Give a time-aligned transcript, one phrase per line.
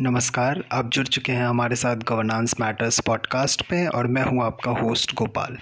[0.00, 4.70] नमस्कार, आप जुड़ चुके हैं हमारे साथ गवर्नेंस मैटर्स पॉडकास्ट पे और मैं हूँ आपका
[4.70, 5.58] होस्ट गोपाल।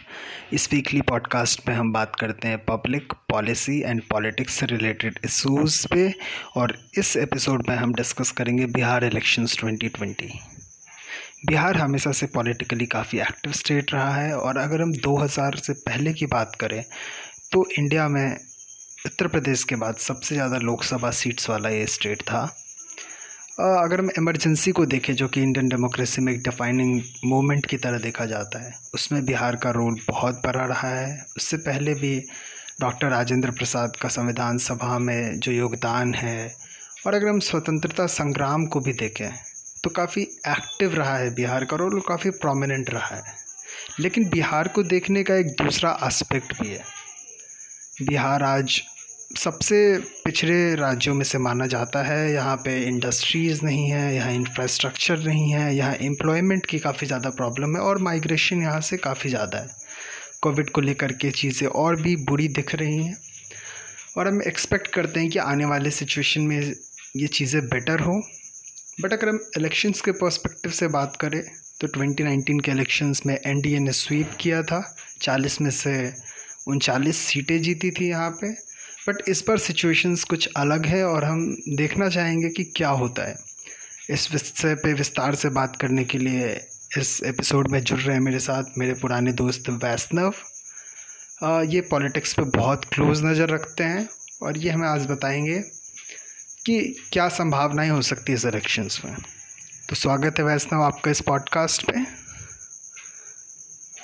[0.53, 5.87] इस वीकली पॉडकास्ट पे हम बात करते हैं पब्लिक पॉलिसी एंड पॉलिटिक्स से रिलेटेड इशूज़
[5.87, 6.15] पे
[6.57, 10.23] और इस एपिसोड में हम डिस्कस करेंगे बिहार इलेक्शंस 2020
[11.47, 16.13] बिहार हमेशा से पॉलिटिकली काफ़ी एक्टिव स्टेट रहा है और अगर हम 2000 से पहले
[16.13, 16.85] की बात करें
[17.53, 18.37] तो इंडिया में
[19.07, 22.57] उत्तर प्रदेश के बाद सबसे ज़्यादा लोकसभा सीट्स वाला ये स्टेट था।
[23.59, 27.99] अगर हम इमरजेंसी को देखें, जो कि इंडियन डेमोक्रेसी में एक डिफाइनिंग मोमेंट की तरह
[27.99, 32.19] देखा जाता है, उसमें बिहार का रोल बहुत बड़ा रहा है। उससे पहले भी
[32.81, 36.55] डॉक्टर राजेंद्र प्रसाद का संविधान सभा में जो योगदान है,
[37.07, 39.31] और अगर हम स्वतंत्रता संग्राम को भी देखें
[39.85, 43.35] तो काफ़ी एक्टिव रहा है बिहार का रोल काफ़ी प्रोमिनेंट रहा है।
[44.01, 46.83] लेकिन बिहार को देखने का एक दूसरा एस्पेक्ट भी है।
[48.03, 48.81] बिहार आज
[49.31, 49.77] सबसे
[50.25, 55.51] पिछड़े राज्यों में से माना जाता है। यहाँ पे इंडस्ट्रीज़ नहीं है, यहाँ इंफ्रास्ट्रक्चर नहीं
[55.51, 59.69] है, यहाँ एम्प्लॉयमेंट की काफ़ी ज़्यादा प्रॉब्लम है और माइग्रेशन यहाँ से काफ़ी ज़्यादा है।
[60.43, 63.17] कोविड को लेकर के चीज़ें और भी बुरी दिख रही हैं।
[64.19, 66.61] और हम एक्सपेक्ट करते हैं कि आने वाले सिचुएशन में
[67.17, 68.21] ये चीज़ें बेटर हो।
[69.01, 71.43] बट अगर हम इलेक्शंस के पर्सपेक्टिव से बात करें
[71.81, 74.81] तो 2019 के इलेक्शंस में एनडीए ने स्वीप किया था।
[75.23, 76.13] 40 में से
[76.69, 78.66] उनचालीस सीटें जीती थी यहाँ पे।
[79.09, 83.37] बट इस पर सिचुएशंस कुछ अलग है और हम देखना चाहेंगे कि क्या होता है।
[84.11, 86.67] इस विषय पे विस्तार से बात करने के लिए
[86.99, 90.35] इस एपिसोड में जुड़ रहे हैं मेरे साथ मेरे पुराने दोस्त वैष्णव।
[91.71, 94.09] ये पॉलिटिक्स पे बहुत क्लोज नज़र रखते हैं
[94.43, 95.59] और ये हमें आज बताएँगे
[96.67, 99.17] कि क्या संभावनाएँ हो सकती है इस इलेक्शंस में।
[99.89, 102.03] तो स्वागत है वैष्णव आपका इस पॉडकास्ट पे।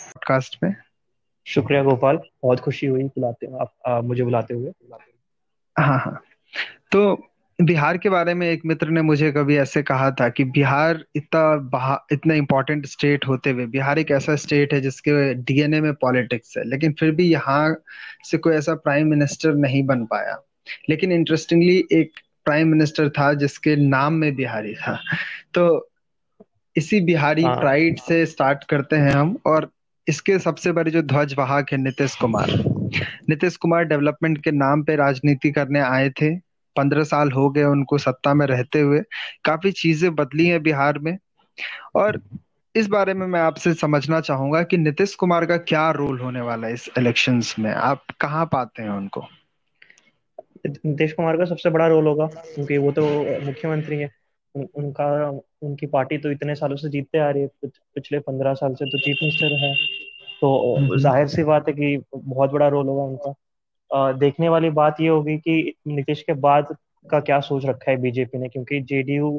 [0.09, 0.92] पॉडकास्ट पे।
[1.45, 4.73] शुक्रिया गोपाल बहुत खुशी हुई बुलाते आप आ, मुझे बुलाते हुए।
[5.79, 6.23] हाँ हाँ।
[6.93, 7.29] तो
[7.61, 12.07] बिहार के बारे में एक मित्र ने मुझे कभी ऐसे कहा था कि बिहार इतना
[12.13, 16.65] इतना इम्पोर्टेंट स्टेट होते हुए बिहार एक ऐसा स्टेट है जिसके डीएनए में पॉलिटिक्स है
[16.65, 17.83] लेकिन फिर भी यहाँ
[18.25, 20.43] से कोई ऐसा प्राइम मिनिस्टर नहीं बन पाया।
[20.89, 22.13] लेकिन इंटरेस्टिंगली एक
[22.45, 24.99] प्राइम मिनिस्टर था जिसके नाम में बिहारी था।
[25.55, 25.91] तो
[26.77, 29.71] इसी बिहारी हाँ, प्राइड से स्टार्ट करते हैं हम और
[30.09, 32.51] इसके सबसे बड़े जो ध्वजवाहक है नीतीश कुमार।
[33.29, 36.37] नीतीश कुमार डेवलपमेंट के नाम पे राजनीति करने आए थे।
[36.77, 39.01] पंद्रह साल हो गए उनको सत्ता में रहते हुए।
[39.45, 41.19] काफ़ी चीज़ें बदली हैं बिहार में।
[41.95, 42.21] और
[42.75, 46.67] इस बारे में मैं आपसे समझना चाहूँगा कि नीतीश कुमार का क्या रोल होने वाला
[46.67, 47.71] है इस इलेक्शंस में?
[47.71, 49.25] आप कहाँ पाते हैं उनको?
[50.67, 53.07] नीतीश कुमार का सबसे बड़ा रोल होगा, क्योंकि वो तो
[53.41, 54.22] मुख्यमंत्री है।
[54.55, 55.07] उनका
[55.63, 58.99] उनकी पार्टी तो इतने सालों से जीतते आ रही है पिछले पंद्रह साल से तो
[58.99, 59.75] चीफ मिनिस्टर है
[60.41, 63.35] तो हम्म। ज़ाहिर सी बात है कि बहुत बड़ा रोल होगा उनका
[63.91, 66.77] आ, देखने वाली बात ये होगी कि नीतीश के बाद
[67.11, 69.31] का क्या सोच रखा है बीजेपी ने क्योंकि जेडीयू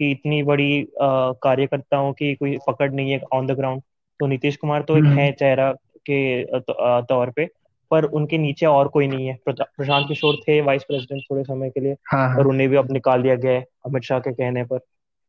[0.00, 3.82] की इतनी बड़ी कार्यकर्ताओं की कोई पकड़ नहीं है ऑन द ग्राउंड
[4.20, 5.72] तो नीतीश कुमार तो एक हम्म। है चेहरा
[6.10, 6.44] के
[7.02, 7.48] तौर पे
[7.92, 11.80] पर उनके नीचे और कोई नहीं है प्रशांत किशोर थे वाइस प्रेसिडेंट थोड़े समय के
[11.80, 12.36] लिए हाँ, हाँ.
[12.36, 14.80] पर उन्हें भी अब निकाल दिया गया है अमित शाह के कहने पर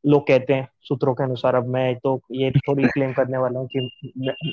[0.04, 3.68] लोग कहते हैं सूत्रों के अनुसार अब मैं तो ये थोड़ी क्लेम करने वाला हूँ
[3.68, 3.90] कि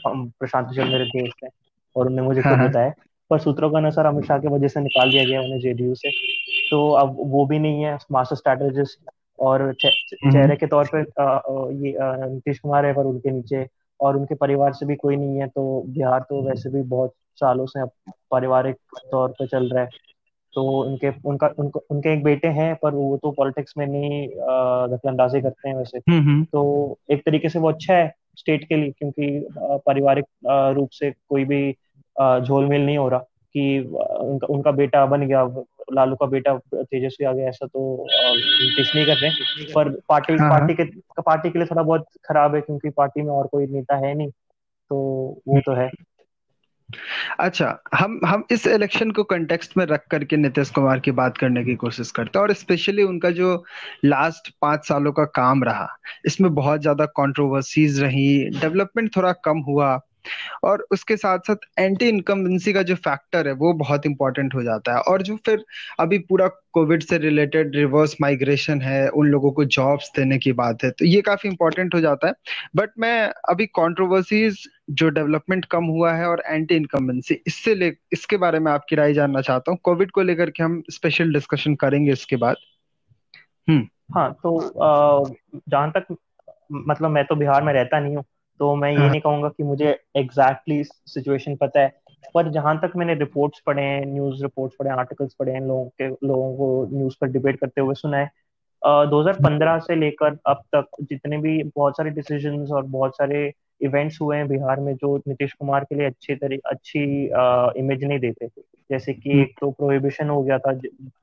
[0.06, 1.50] प्रशांत किशोर मेरे दोस्त हैं
[1.96, 2.92] और उन्होंने मुझे खुद हाँ, हाँ। बताया
[3.30, 6.10] पर सूत्रों के अनुसार अमित शाह की वजह से निकाल दिया गया उन्हें जेडीयू से
[6.70, 11.06] तो अब वो भी नहीं है मास्टर स्ट्रेटेजिस्ट और हम्म। चेहरे के तौर पर
[11.76, 11.94] ये
[12.26, 13.66] नीतीश कुमार है पर उनके नीचे
[14.00, 17.66] और उनके परिवार से भी कोई नहीं है तो बिहार तो वैसे भी बहुत सालों
[17.66, 17.84] से
[18.30, 18.76] पारिवारिक
[19.10, 19.88] तौर पे चल रहा है
[20.54, 24.26] तो उनके उनका उनको उनके एक बेटे हैं पर वो तो पॉलिटिक्स में नहीं
[24.88, 28.76] दखलंदाजी करते हैं वैसे हम्म, हम्म। तो एक तरीके से वो अच्छा है स्टेट के
[28.76, 29.46] लिए क्योंकि
[29.86, 30.24] पारिवारिक
[30.76, 31.70] रूप से कोई भी
[32.16, 35.44] झोलमेल नहीं हो रहा कि उनका उनका बेटा बन गया
[35.92, 40.50] लालू का बेटा तेजस्वी आ गया ऐसा तो नहीं कर रहे पर पार्टी हाँ, हाँ।
[40.50, 40.84] पार्टी के
[41.22, 44.30] पार्टी के लिए थोड़ा बहुत खराब है क्योंकि पार्टी में और कोई नेता है नहीं
[44.90, 44.96] तो
[45.48, 45.90] वो तो है
[47.40, 51.64] अच्छा हम हम इस इलेक्शन को कंटेक्स्ट में रख करके नीतीश कुमार की बात करने
[51.64, 53.52] की कोशिश करते हैं और स्पेशली उनका जो
[54.04, 55.88] लास्ट पाँच सालों का काम रहा,
[56.26, 58.28] इसमें बहुत ज़्यादा कंट्रोवर्सीज रही
[58.60, 59.98] डेवलपमेंट थोड़ा कम हुआ
[60.64, 64.94] और उसके साथ साथ एंटी इनकम्बेंसी का जो फैक्टर है वो बहुत इंपॉर्टेंट हो जाता
[64.94, 65.64] है। और जो फिर
[66.00, 70.84] अभी पूरा कोविड से रिलेटेड रिवर्स माइग्रेशन है उन लोगों को जॉब्स देने की बात
[70.84, 72.34] है तो ये काफ़ी इंपॉर्टेंट हो जाता है।
[72.76, 74.58] बट मैं अभी कॉन्ट्रोवर्सीज
[74.90, 79.12] जो डेवलपमेंट कम हुआ है और एंटी इनकम्बेंसी इससे ले इसके बारे में आपकी राय
[79.14, 82.56] जानना चाहता हूँ। कोविड को लेकर के हम स्पेशल डिस्कशन करेंगे इसके बाद।
[83.68, 84.58] हम्म। हाँ तो
[85.68, 86.16] जहाँ तक
[86.72, 88.24] मतलब मैं तो बिहार में रहता नहीं हूँ
[88.60, 92.00] तो मैं ये हाँ। नहीं कहूँगा कि मुझे एग्जैक्टली exactly सिचुएशन पता है
[92.34, 96.08] पर जहाँ तक मैंने रिपोर्ट्स पढ़े हैं न्यूज़ रिपोर्ट्स पढ़े आर्टिकल्स पढ़े हैं लोगों के
[96.26, 98.30] लोगों को न्यूज़ पर डिबेट करते हुए सुना है
[99.06, 104.36] 2015 से लेकर अब तक जितने भी बहुत सारे डिसीज़न और बहुत सारे इवेंट्स हुए
[104.36, 107.02] हैं बिहार में जो नीतीश कुमार के लिए अच्छी तरी अच्छी
[107.80, 108.48] इमेज नहीं देते
[108.90, 110.72] जैसे कि हम्म। एक तो प्रोहिबिशन हो गया था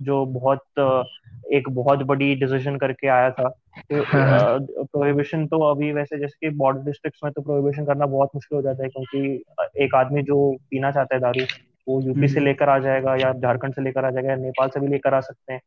[0.01, 0.61] जो बहुत
[1.53, 3.49] एक बहुत बड़ी डिसीज़न करके आया था
[3.93, 8.61] प्रोहिबिशन तो अभी वैसे जैसे कि बॉर्डर डिस्ट्रिक्ट्स में तो प्रोहिबिशन करना बहुत मुश्किल हो
[8.61, 11.45] जाता है क्योंकि एक आदमी जो पीना चाहता है दारू
[11.87, 14.69] वो यूपी से हम्म। लेकर आ जाएगा या झारखंड से लेकर आ जाएगा या नेपाल
[14.69, 15.61] से भी लेकर आ सकते हैं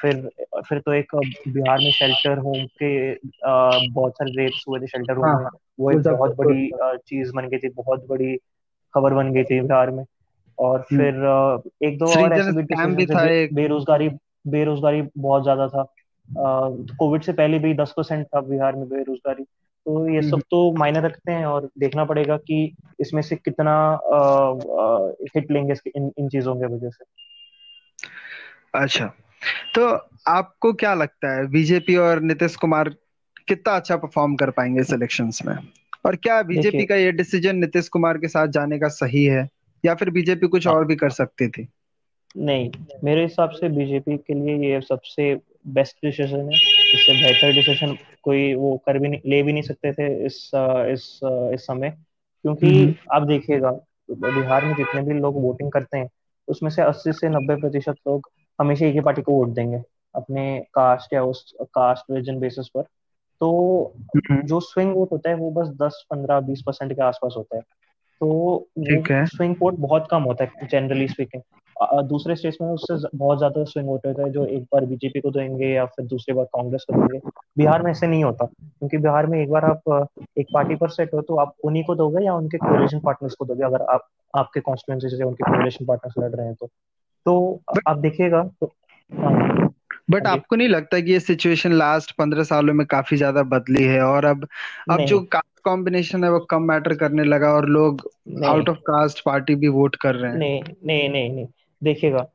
[0.00, 0.30] फिर
[0.68, 1.14] फिर तो एक
[1.48, 3.14] बिहार में शेल्टर होम के
[3.88, 5.50] बहुत सारे रेप्स हुए थे शेल्टर होम में। हाँ,
[5.80, 6.70] वो एक बहुत बड़ी
[7.06, 8.36] चीज़ बन गई थी बहुत बड़ी
[8.94, 10.04] खबर बन गई थी बिहार में।
[10.58, 11.14] और हम्म। फिर
[11.88, 12.52] एक दो और ऐसे
[12.86, 13.24] भी था
[13.54, 14.08] बेरोजगारी
[14.48, 15.94] बेरोजगारी बहुत ज़्यादा था।
[16.98, 19.44] कोविड से पहले भी दस परसेंट था बिहार में बेरोजगारी।
[19.86, 24.00] तो ये सब हम्म। तो मायने रखते हैं और देखना पड़ेगा कि इसमें से कितना
[25.36, 27.04] हिट लेंगे इन इन चीज़ों की वजह से।
[28.74, 29.12] अच्छा।
[29.74, 29.86] तो
[30.28, 32.94] आपको क्या लगता है बीजेपी और नीतीश कुमार
[33.48, 35.56] कितना अच्छा परफॉर्म कर पाएँगे इस इलेक्शंस में
[36.06, 39.48] और क्या बीजेपी का ये डिसीज़न नीतीश कुमार के साथ जाने का सही है
[39.84, 41.68] या फिर बीजेपी कुछ। और भी कर सकती थी
[42.36, 42.70] नहीं
[43.04, 45.34] मेरे हिसाब से बीजेपी के लिए ये सबसे
[45.66, 46.58] बेस्ट डिसीज़न है
[46.94, 51.20] इससे बेहतर डिसीज़न कोई वो कर भी नहीं ले भी नहीं सकते थे इस इस
[51.54, 53.70] इस समय क्योंकि हम्म। आप देखिएगा
[54.10, 56.08] बिहार में जितने भी लोग वोटिंग करते हैं
[56.48, 59.82] उसमें से 80 से 90 प्रतिशत लोग हमेशा एक ही पार्टी को वोट देंगे
[60.14, 62.82] अपने कास्ट या उस कास्ट रीजन बेसिस पर।
[63.40, 67.34] तो हम्म। जो स्विंग वोट होता है वो बस 10 15 20 परसेंट के आसपास
[67.36, 67.62] होता है।
[68.20, 68.68] तो
[69.26, 71.42] स्विंग वोट बहुत कम होता है जनरली स्पीकिंग
[72.08, 75.30] दूसरे स्टेट्स में उससे बहुत ज़्यादा स्विंग वोट होता है जो एक बार बीजेपी को
[75.30, 77.18] देंगे या फिर दूसरी बार कांग्रेस को देंगे।
[77.58, 80.08] बिहार में ऐसे नहीं होता क्योंकि बिहार में एक बार आप
[80.38, 83.44] एक पार्टी पर सेट हो तो आप उन्हीं को दोगे या उनके कोलेशन पार्टनर्स को
[83.44, 83.64] दोगे?
[83.64, 86.68] अगर आप आपके कॉन्स्टिट्यूंसी से उनके कोलेशन पार्टनर्स लड़ रहे हैं तो।
[87.28, 88.72] तो आप देखिएगा तो
[90.10, 93.82] बट हाँ आपको नहीं लगता कि ये सिचुएशन लास्ट पंद्रह सालों में काफ़ी ज़्यादा बदली
[93.84, 94.00] है?
[94.02, 94.46] और अब
[94.90, 98.08] अब जो कास्ट कॉम्बिनेशन है वो कम मैटर करने लगा और लोग
[98.44, 101.46] आउट ऑफ़ कास्ट पार्टी भी वोट कर रहे हैं। नहीं नहीं नहीं नहीं।
[101.82, 102.26] देखिएगा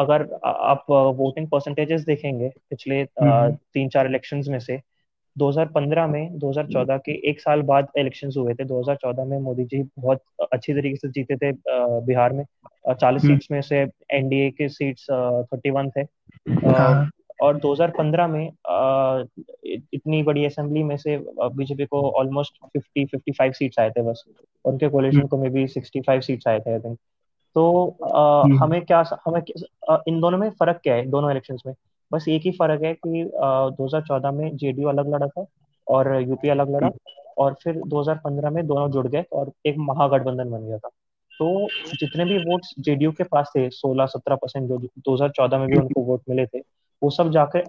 [0.00, 4.80] अगर आप वोटिंग परसेंटेजेस देखेंगे पिछले। तीन चार इलेक्शंस में से
[5.36, 10.22] 2015 में 2014 के एक साल बाद इलेक्शंस हुए थे। 2014 में मोदी जी बहुत
[10.52, 11.52] अच्छी तरीके से जीते थे
[12.06, 12.44] बिहार में।
[12.86, 13.80] चालीस सीट्स हम्म। में से
[14.16, 16.00] एनडीए के सीट्स थर्टी वन थे
[16.66, 17.10] हाँ।
[17.42, 18.46] और 2015 में
[19.94, 24.24] इतनी बड़ी असेंबली में से बीजेपी को ऑलमोस्ट 50 55 सीट्स आए थे बस
[24.64, 26.98] उनके कोलिशन हम्म। को मे बी 65 सीट्स आए थे आई थिंक
[27.56, 29.40] तो आ, हम्म। हमें क्या हमें
[30.08, 31.74] इन दोनों में फ़र्क क्या है दोनों इलेक्शंस में
[32.10, 33.20] बस एक ही फ़र्क है कि
[33.80, 35.46] हज़ार चौदह में जेडीयू अलग लड़ा था
[35.86, 36.90] और यूपी अलग लड़ा
[37.38, 40.90] और फिर 2015 में दोनों जुड़ गए और एक महागठबंधन बन गया था
[41.38, 46.02] तो जितने भी वोट्स जेडीयू के पास थे 16-17 परसेंट जो 2014 में भी उनको
[46.02, 46.58] वोट मिले थे
[47.02, 47.64] वो सब जाकर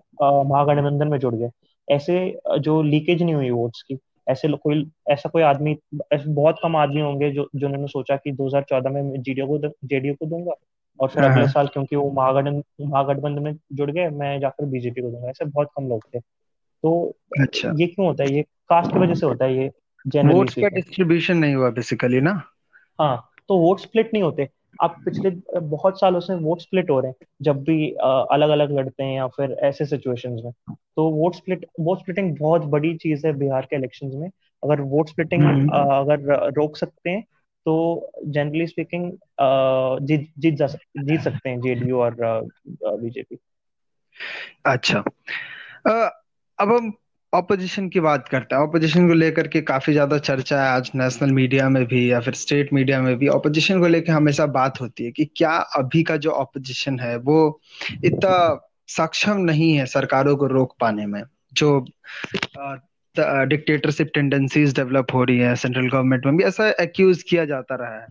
[0.46, 1.50] महागठबंधन में जुड़ गए।
[1.88, 3.98] ऐसे जो लीकेज नहीं हुई वोट्स की
[4.30, 5.75] ऐसे कोई ऐसा कोई आदमी
[6.14, 10.25] ऐसे बहुत कम आदमी होंगे जो जिन्होंने सोचा कि 2014 में जेडीयू को जेडीयू को
[10.25, 10.54] दूँगा
[11.00, 15.02] और फिर अगले हाँ। साल क्योंकि वो महागठबंधन महागठबंधन में जुड़ गए मैं जाकर बीजेपी
[15.02, 18.34] को दूँगा। ऐसे बहुत कम लोग थे। तो अच्छा। ये क्यों होता है?
[18.34, 19.68] ये कास्ट की वजह से होता है ये
[20.24, 22.42] वोट्स का डिस्ट्रीब्यूशन नहीं हुआ बेसिकली ना?
[23.00, 24.50] हाँ। तो वोट स्प्लिट नहीं होते।
[24.82, 27.92] अब पिछले बहुत सालों से वोट स्प्लिट हो रहे हैं जब भी
[28.32, 30.52] अलग अलग लड़ते हैं या फिर ऐसे सिचुएशंस में।
[30.96, 34.30] तो वोट स्प्लिट वोट स्प्लिटिंग बहुत बड़ी चीज़ है बिहार के इलेक्शंस में।
[34.64, 37.21] अगर वोट स्प्लिटिंग हम्म। अगर रोक सकते हैं
[37.66, 37.74] तो
[38.26, 39.12] जनरली स्पीकिंग
[40.07, 40.68] जीत जीत जा
[40.98, 42.16] जीत सकते हैं जेडीयू और
[42.83, 43.38] बीजेपी
[44.66, 45.00] अच्छा।
[46.60, 46.94] अब हम
[47.34, 51.31] ऑपोजिशन की बात करते हैं। ऑपोजिशन को लेकर के काफ़ी ज़्यादा चर्चा है आज नेशनल
[51.31, 55.06] मीडिया में भी या फिर स्टेट मीडिया में भी। ऑपोजिशन को लेकर हमेशा बात होती
[55.06, 57.60] है कि क्या अभी का जो ऑपोजिशन है, वो
[58.06, 61.22] इतना सक्षम नहीं है सरकारों को रोक पाने में।
[61.54, 61.80] जो
[63.16, 68.00] डिक्टेटरशिप टेंडेंसीज डेवलप हो रही है सेंट्रल गवर्नमेंट में भी, ऐसा एक्यूज किया जाता रहा
[68.02, 68.07] है।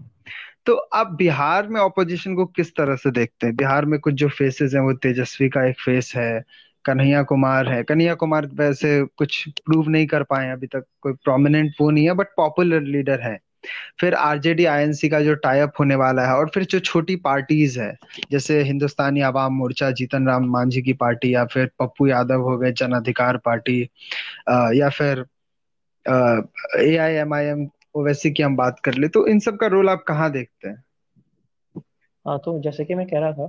[0.66, 3.56] तो आप बिहार में ऑपोजिशन को किस तरह से देखते हैं?
[3.56, 6.44] बिहार में कुछ जो फेसेस हैं, वो तेजस्वी का एक फेस है
[6.86, 11.72] कन्हैया कुमार है। कन्हैया कुमार वैसे कुछ प्रूव नहीं कर पाए अभी तक कोई प्रोमिनेंट
[11.80, 13.38] वो नहीं है बट पॉपुलर लीडर है।
[14.00, 17.96] फिर आरजेडी आईएनसी का जो टाइप होने वाला है और फिर जो छोटी पार्टीज़ है
[18.30, 22.72] जैसे हिंदुस्तानी आवाम मोर्चा जीतन राम मांझी की पार्टी या फिर पप्पू यादव हो गए
[22.72, 23.82] जन अधिकार पार्टी
[24.48, 25.24] आ, या फिर
[26.80, 29.66] A I M I M वैसे की हम बात कर ले। तो इन सब का
[29.66, 30.82] रोल आप कहाँ देखते हैं?
[32.26, 33.44] हाँ तो जैसे कि मैं कह रहा था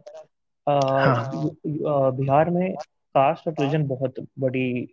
[0.68, 2.76] आ, हाँ। बिहार में
[3.16, 4.88] कास्ट और रिलीजन बहुत बड़ी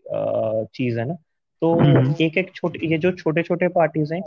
[0.75, 1.15] चीज़ है ना।
[1.63, 4.21] तो हम्म। एक एक छोटे ये जो छोटे छोटे पार्टीज़ हैं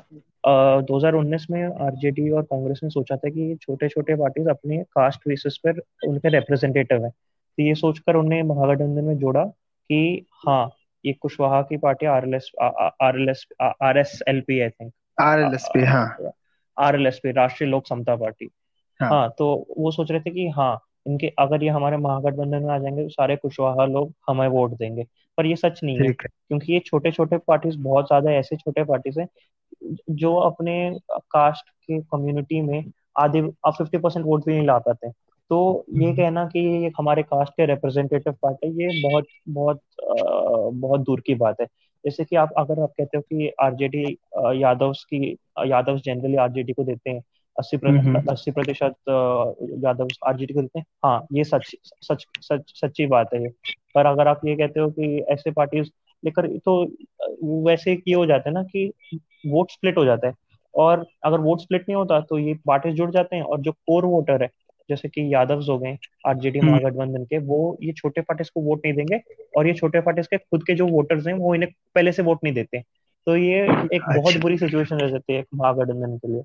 [0.46, 4.78] दो हज़ार उन्नीस में आरजेडी और कांग्रेस ने सोचा था कि छोटे छोटे पार्टीज़ अपने
[4.78, 10.70] कास्ट बेसिस पर उनके रिप्रेजेंटेटिव हैं। तो ये सोचकर उन्हें महागठबंधन में जोड़ा कि हाँ
[11.04, 14.70] ये कुशवाहा की party R L S R L S R S L P I
[14.70, 14.92] think
[15.22, 16.32] R L S P हाँ।
[16.78, 18.50] R L S P Rashtriya Lok Samta party
[19.00, 20.74] हाँ, हाँ तो वो सोच रहे थे कि हाँ
[21.08, 25.04] इनके अगर ये हमारे महागठबंधन में आ जाएँगे तो सारे कुशवाहा लोग हमें वोट देंगे।
[25.38, 29.20] पर ये सच नहीं है क्योंकि ये छोटे छोटे पार्टीज़ बहुत ज़्यादा ऐसे छोटे पार्टीज़
[29.20, 29.28] हैं
[30.10, 30.74] जो अपने
[31.12, 32.84] कास्ट के कम्युनिटी में
[33.20, 35.10] आधे फिफ्टी परसेंट वोट भी नहीं ला पाते।
[35.52, 39.82] तो ये हम्म। कहना कि ये हमारे कास्ट के रिप्रेजेंटेटिव पार्टी ये बहुत बहुत
[40.74, 41.68] बहुत दूर की बात है।
[42.06, 44.04] जैसे कि आप अगर आप कहते हो कि आरजेडी
[44.62, 45.32] यादव की
[45.66, 47.22] यादव जनरली आरजेडी को देते हैं
[47.58, 47.78] अस्सी।
[48.30, 48.96] अस्सी प्रतिशत
[49.84, 53.50] यादव आरजेडी को देते हैं हाँ ये सच सच सच सच्ची बात है ये
[53.96, 55.90] पर अगर आप ये कहते हो कि ऐसे पार्टीज़
[56.24, 56.82] लेकर तो
[57.64, 58.92] वैसे ये हो जाता है ना कि
[59.48, 60.34] वोट स्प्लिट हो जाता है
[60.74, 64.06] और अगर वोट स्प्लिट नहीं होता तो ये पार्टीज़ जुड़ जाते हैं और जो कोर
[64.06, 64.50] वोटर है
[64.90, 65.98] जैसे कि यादव हो गए
[66.28, 69.20] आरजेडी हम्म। महागठबंधन के वो ये छोटे पार्टीज़ को वोट नहीं देंगे
[69.58, 72.44] और ये छोटे पार्टीज़ के खुद के जो वोटर्स हैं वो इन्हें पहले से वोट
[72.44, 72.82] नहीं देते
[73.28, 76.44] तो ये एक बहुत अच्छा। बुरी सिचुएशन रह जाती है महागठबंधन के लिए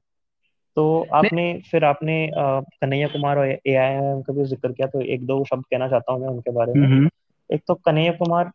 [0.77, 5.01] तो आपने फिर आपने कन्हैया कुमार और ए आई एम का भी ज़िक्र किया तो
[5.01, 7.09] एक दो शब्द कहना चाहता हूँ मैं उनके बारे में।
[7.51, 8.51] एक तो कन्हैया कुमार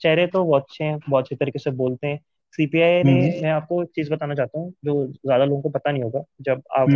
[0.00, 2.18] चेहरे तो बहुत अच्छे हैं बहुत अच्छे तरीके से बोलते हैं
[2.52, 6.02] सीपीआई ने। मैं आपको एक चीज़ बताना चाहता हूँ जो ज़्यादा लोगों को पता नहीं
[6.02, 6.88] होगा जब आप।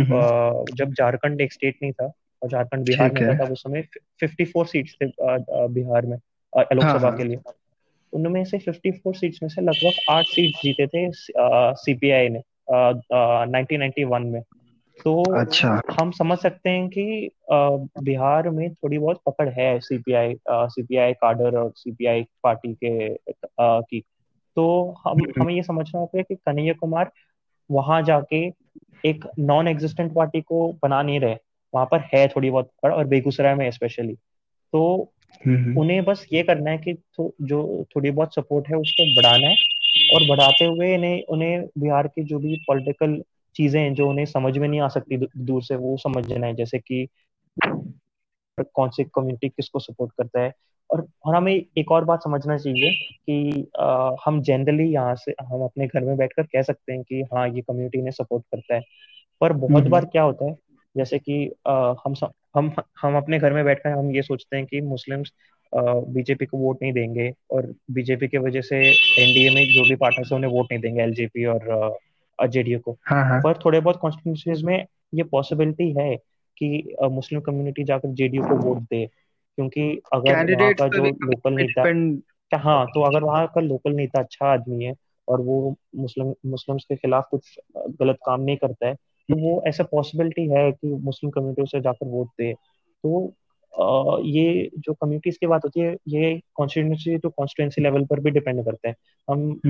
[0.73, 3.81] जब झारखंड एक स्टेट नहीं था और झारखंड बिहार में था उस समय
[4.19, 5.05] फिफ्टी फोर सीट्स थे
[5.67, 6.17] बिहार में
[6.53, 7.37] लोकसभा हाँ, हाँ। के लिए
[8.13, 11.11] उनमें से फिफ्टी फोर सीट्स में से लगभग आठ सीट जीते थे
[11.75, 12.41] सीपीआई ने
[12.73, 14.41] नाइनटीन नाइनटी वन में।
[15.03, 17.29] तो अच्छा। हम समझ सकते हैं कि
[18.03, 23.17] बिहार में थोड़ी बहुत पकड़ है सीपीआई सीपीआई काडर और सीपीआई पार्टी के
[23.61, 24.03] की।
[24.55, 27.11] तो हम हम्म। हमें ये समझना होगा कि कन्हैया कुमार
[27.71, 28.45] वहाँ जाके
[29.05, 31.35] एक नॉन एग्जिस्टेंट पार्टी को बना नहीं रहे।
[31.75, 34.13] वहाँ पर है थोड़ी बहुत पकड़ और बेगूसराय में स्पेशली
[34.73, 35.11] तो
[35.47, 39.47] हम्म। उन्हें बस ये करना है कि तो, जो थोड़ी बहुत सपोर्ट है उसको बढ़ाना
[39.47, 39.55] है।
[40.13, 43.21] और बढ़ाते हुए इन्हें उन्हें बिहार की जो भी पॉलिटिकल
[43.55, 46.79] चीज़ें हैं जो उन्हें समझ में नहीं आ सकती दूर से वो समझना है। जैसे
[46.79, 47.07] कि
[47.69, 50.51] कौन सी कम्युनिटी किसको सपोर्ट करता है।
[50.89, 55.63] और और हमें एक और बात समझना चाहिए कि आ, हम जनरली यहाँ से हम
[55.63, 58.81] अपने घर में बैठकर कह सकते हैं कि हाँ ये कम्युनिटी ने सपोर्ट करता है।
[59.41, 60.55] पर बहुत। बार क्या होता है
[60.97, 62.13] जैसे कि आ, हम
[62.55, 65.33] हम हम अपने घर में बैठकर हम ये सोचते हैं कि मुस्लिम्स
[66.07, 68.77] बीजेपी को वोट नहीं देंगे और बीजेपी के वजह से
[69.19, 71.97] एनडीए में जो भी पार्टनर्स है उन्हें वोट नहीं देंगे एलजेपी और
[72.47, 73.41] जेडीयू को। हाँ, हाँ.
[73.41, 76.15] पर थोड़े बहुत कॉन्स्टिट्यूंसीज में ये पॉसिबिलिटी है
[76.57, 79.09] कि मुस्लिम कम्युनिटी जाकर जेडीयू को वोट दे
[79.55, 81.81] क्योंकि अगर वहाँ का जो लोकल नेता
[82.57, 84.93] हाँ तो अगर वहाँ का लोकल नेता अच्छा आदमी है
[85.27, 89.83] और वो मुस्लिम मुस्लिम्स के खिलाफ कुछ गलत काम नहीं करता है तो वो ऐसा
[89.83, 92.53] पॉसिबिलिटी है कि मुस्लिम कम्युनिटी उसे जाकर वोट दे।
[93.03, 93.33] तो
[94.25, 98.65] ये जो कम्युनिटीज की बात होती है ये कॉन्स्टिट्यूंसी टू कॉन्स्टिट्यूंसी लेवल पर भी डिपेंड
[98.65, 98.95] करते हैं।
[99.29, 99.61] हम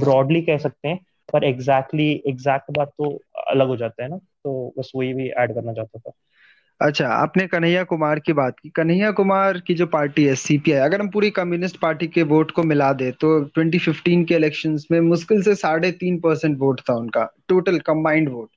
[0.00, 1.00] ब्रॉडली हम्म। कह सकते हैं
[1.32, 5.28] पर एग्जैक्टली exactly, एग्जैक्ट बात तो अलग हो जाता है ना तो बस वही भी
[5.28, 6.12] ऐड करना चाहता था।
[6.80, 11.00] अच्छा आपने कन्हैया कुमार की बात की। कन्हैया कुमार की जो पार्टी है सीपीआई अगर
[11.00, 15.42] हम पूरी कम्युनिस्ट पार्टी के वोट को मिला दे तो 2015 के इलेक्शंस में मुश्किल
[15.42, 18.48] से साढ़े तीन परसेंट वोट था उनका टोटल कंबाइंड वोट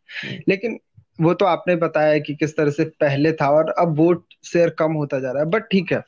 [0.48, 0.80] लेकिन
[1.20, 4.94] वो तो आपने बताया कि किस तरह से पहले था और अब वोट शेयर कम
[4.94, 6.02] होता जा रहा है बट ठीक है।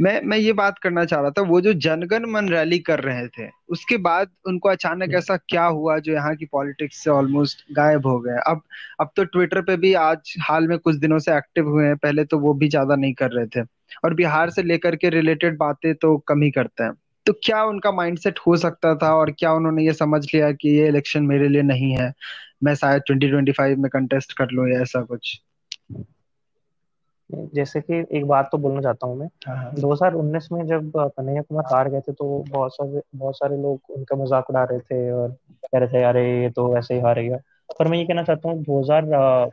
[0.00, 3.26] मैं मैं ये बात करना चाह रहा था वो जो जनगण मन रैली कर रहे
[3.28, 7.64] थे उसके बाद उनको अचानक हम्म। ऐसा क्या हुआ जो यहाँ की पॉलिटिक्स से ऑलमोस्ट
[7.76, 8.38] गायब हो गए?
[8.46, 8.62] अब
[9.00, 12.24] अब तो ट्विटर पे भी आज हाल में कुछ दिनों से एक्टिव हुए हैं पहले
[12.24, 13.66] तो वो भी ज़्यादा नहीं कर रहे थे।
[14.04, 16.92] और बिहार से लेकर के रिलेटेड बातें तो कम ही करते हैं।
[17.26, 20.88] तो क्या उनका माइंडसेट हो सकता था और क्या उन्होंने ये समझ लिया कि ये
[20.88, 22.12] इलेक्शन मेरे लिए नहीं है?
[22.62, 25.40] मैं शायद 2025 में कंटेस्ट कर लूँ या ऐसा कुछ।
[27.54, 30.66] जैसे कि एक बात तो बोलना चाहता हूँ मैं। हाँ, हाँ। दो हज़ार उन्नीस में
[30.66, 34.64] जब कन्हैया कुमार हार गए थे तो बहुत सारे बहुत सारे लोग उनका मज़ाक उड़ा
[34.64, 35.30] रहे थे और
[35.64, 37.36] कह रहे थे अरे ये तो ऐसे ही हारेगा।
[37.78, 39.50] पर मैं ये कहना चाहता हूँ दो हज़ार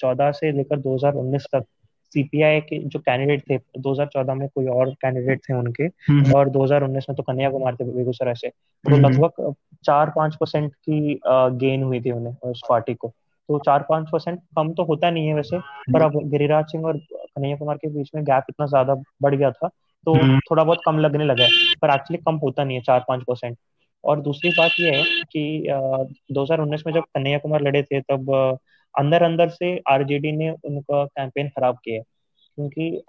[0.00, 1.64] चौदह से लेकर दो हज़ार उन्नीस तक
[2.12, 7.08] सीपीआई के जो कैंडिडेट थे 2014 में कोई और कैंडिडेट थे उनके हम्म। और 2019
[7.08, 11.20] में तो कन्या कुमार थे बेगूसराय से तो हम्म। लगभग चार पाँच परसेंट की
[11.58, 13.08] गेन हुई थी उन्हें उस पार्टी को
[13.48, 15.58] तो चार पाँच परसेंट कम तो होता नहीं है वैसे
[15.92, 19.50] पर अब गिरिराज सिंह और कन्हैया कुमार के बीच में गैप इतना ज़्यादा बढ़ गया
[19.50, 19.68] था
[20.06, 23.04] तो हम्म। थोड़ा बहुत कम लगने लगा है पर एक्चुअली कम होता नहीं है चार
[23.08, 23.56] पाँच परसेंट
[24.04, 25.66] और दूसरी बात यह है कि
[26.32, 28.58] दो हज़ार उन्नीस में जब कन्हैया कुमार लड़े थे तब
[28.98, 32.02] अंदर अंदर से आरजेडी ने उनका कैंपेन खराब किया
[32.58, 33.02] क्योंकि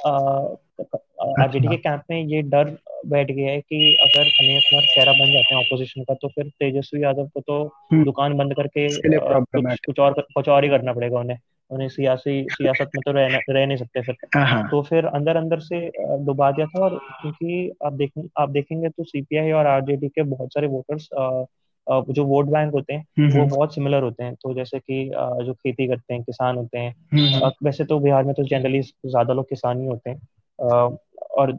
[1.42, 5.32] आरजेडी के कैंप में ये डर बैठ गया है कि अगर कन्हैया कुमार चेहरा बन
[5.32, 9.80] जाते हैं ऑपोजिशन का तो फिर तेजस्वी यादव को तो हम्म। दुकान बंद करके कुछ,
[9.86, 11.38] कुछ और कुछ और ही करना पड़ेगा उन्हें।
[11.72, 15.36] उन्हें सियासी सियासत में तो रह रह नहीं सकते फिर। हाँ, हाँ। तो फिर अंदर
[15.36, 15.92] अंदर से
[16.26, 20.50] डुबा दिया था और क्योंकि आप देख आप देखेंगे तो सीपीआई और आरजेडी के बहुत
[20.54, 21.10] सारे वोटर्स
[21.90, 25.06] जो वोट बैंक होते हैं हम्म, वो हम्म। बहुत सिमिलर होते हैं। तो जैसे कि
[25.46, 29.50] जो खेती करते हैं किसान होते हैं वैसे तो बिहार में तो जनरली ज़्यादा लोग
[29.50, 30.22] किसान ही होते हैं।
[31.38, 31.52] और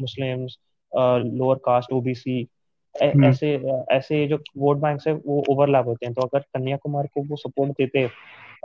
[0.00, 0.58] मुस्लिम्स
[0.92, 2.46] लोअर कास्ट ओबीसी
[2.94, 3.54] ऐसे
[3.90, 7.70] ऐसे जो वोट बैंक है वो ओवरलैप होते हैं। तो अगर कन्याकुमारी को वो सपोर्ट
[7.72, 8.06] देते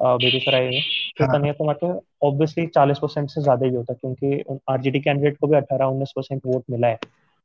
[0.01, 0.81] बेगूसराय में
[1.17, 5.47] तो हाँ। कन्याकुमारी को ऑब्वियसली चालीस परसेंट से ज़्यादा ही होता क्योंकि आरजेडी कैंडिडेट को
[5.47, 6.99] भी अठारह उन्नीस परसेंट वोट मिला है।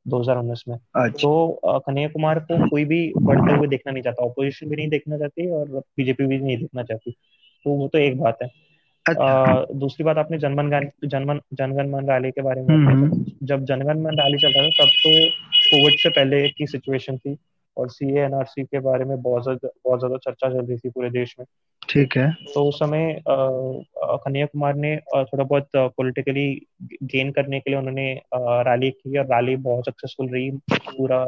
[0.07, 4.75] 2019 में। तो तो कन्याकुमार को कोई भी बढ़ते हुए देखना नहीं चाहता ऑपोजिशन भी
[4.75, 7.11] नहीं देखना चाहती और बीजेपी भी नहीं देखना चाहती।
[7.63, 8.49] तो वो तो एक बात है।
[9.09, 13.65] अच्छा। आ, दूसरी बात आपने जनमन जनमन जनगण मन रैली के बारे में हम्म। जब
[13.65, 17.37] जनगण मन रैली चल रहा था तब तो कोविड से पहले की सिचुएशन थी।
[17.77, 21.09] और सी एनआरसी के बारे में बहुत ज़्यादा बहुत ज़्यादा चर्चा चल रही थी पूरे
[21.09, 21.45] देश में।
[21.89, 26.45] ठीक है। तो उस समय कन्हैया कुमार ने थोड़ा बहुत पॉलिटिकली
[27.03, 31.23] गेन करने के लिए उन्होंने रैली की और रैली बहुत सक्सेसफुल रही। पूरा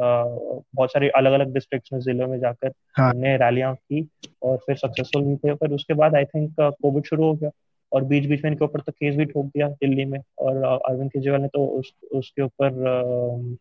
[0.74, 3.10] बहुत सारे अलग अलग डिस्ट्रिक्ट में जिलों में जाकर हाँ.
[3.10, 4.08] उन्होंने रैलियाँ की
[4.42, 7.50] और फिर सक्सेसफुल भी थे। पर उसके बाद आई थिंक कोविड शुरू हो गया
[7.92, 11.10] और बीच बीच में इनके ऊपर तो केस भी ठोक दिया दिल्ली में और अरविंद
[11.10, 12.70] केजरीवाल ने तो उस, उसके ऊपर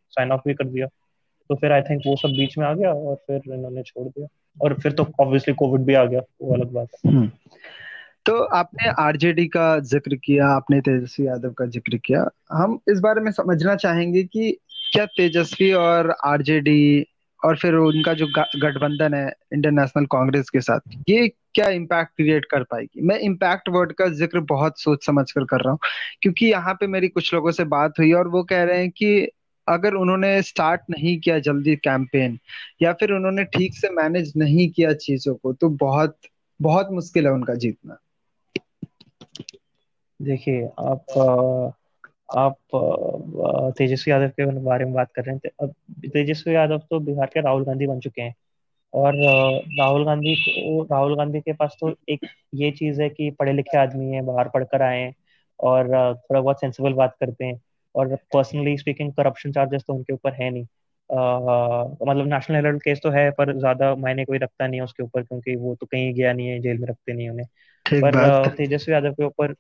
[0.09, 0.87] साइन ऑफ़ भी कर दिया।
[1.49, 4.27] तो फिर आई थिंक वो सब बीच में आ गया और फिर इन्होंने छोड़ दिया।
[4.57, 7.29] और फिर तो ऑब्वियसली कोविड भी आ गया, वो अलग बात है। हम्म।
[8.25, 13.21] तो आपने आरजेडी का ज़िक्र किया, आपने तेजस्वी यादव का ज़िक्र किया। हम इस बारे
[13.21, 14.51] में समझना चाहेंगे कि
[14.93, 17.05] क्या तेजस्वी और आरजेडी
[17.39, 22.45] और फिर उनका जो गठबंधन है इंडियन नेशनल कांग्रेस के साथ, ये क्या इम्पैक्ट क्रिएट
[22.45, 23.01] कर पाएगी?
[23.01, 25.79] मैं इम्पैक्ट वर्ड का ज़िक्र बहुत सोच समझ कर कर रहा हूँ,
[26.21, 29.27] क्योंकि यहाँ पे मेरी कुछ लोगों से बात हुई और वो कह रहे हैं कि
[29.67, 32.39] अगर उन्होंने स्टार्ट नहीं किया जल्दी कैंपेन
[32.81, 36.17] या फिर उन्होंने ठीक से मैनेज नहीं किया चीज़ों को तो बहुत
[36.61, 37.97] बहुत मुश्किल है उनका जीतना।
[40.21, 41.05] देखिए, आप
[42.37, 42.57] आप,
[43.77, 45.73] तेजस्वी यादव के बारे में बात कर रहे थे अब
[46.05, 48.35] तेजस्वी यादव तो बिहार के राहुल गांधी बन चुके हैं।
[48.93, 49.13] और,
[49.79, 53.77] राहुल गांधी को, राहुल गांधी के पास तो एक ये चीज़ है कि पढ़े लिखे
[53.77, 55.15] आदमी है, बाहर पढ़कर आए हैं,
[55.59, 57.61] और, थोड़ा बहुत सेंसिबल बात करते हैं।
[57.95, 60.65] और पर्सनली स्पीकिंग करप्शन चार्जेस तो उनके ऊपर है नहीं।
[61.09, 65.03] uh, मतलब नेशनल हेराल्ड केस तो है पर ज़्यादा मायने कोई रखता नहीं है उसके
[65.03, 67.47] ऊपर क्योंकि वो तो कहीं गया नहीं है जेल में रखते नहीं उन्हें।
[67.85, 69.53] पर तेजस्वी यादव के ऊपर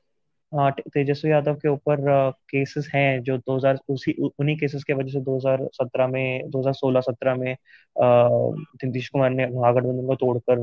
[0.79, 1.97] तेजस्वी यादव के ऊपर
[2.31, 7.57] केसेस हैं जो 2000 उसी उन्हीं केसेस के वजह से 2017 में 2016-17 में
[7.97, 10.57] नीतीश कुमार ने महागठबंधन को तोड़कर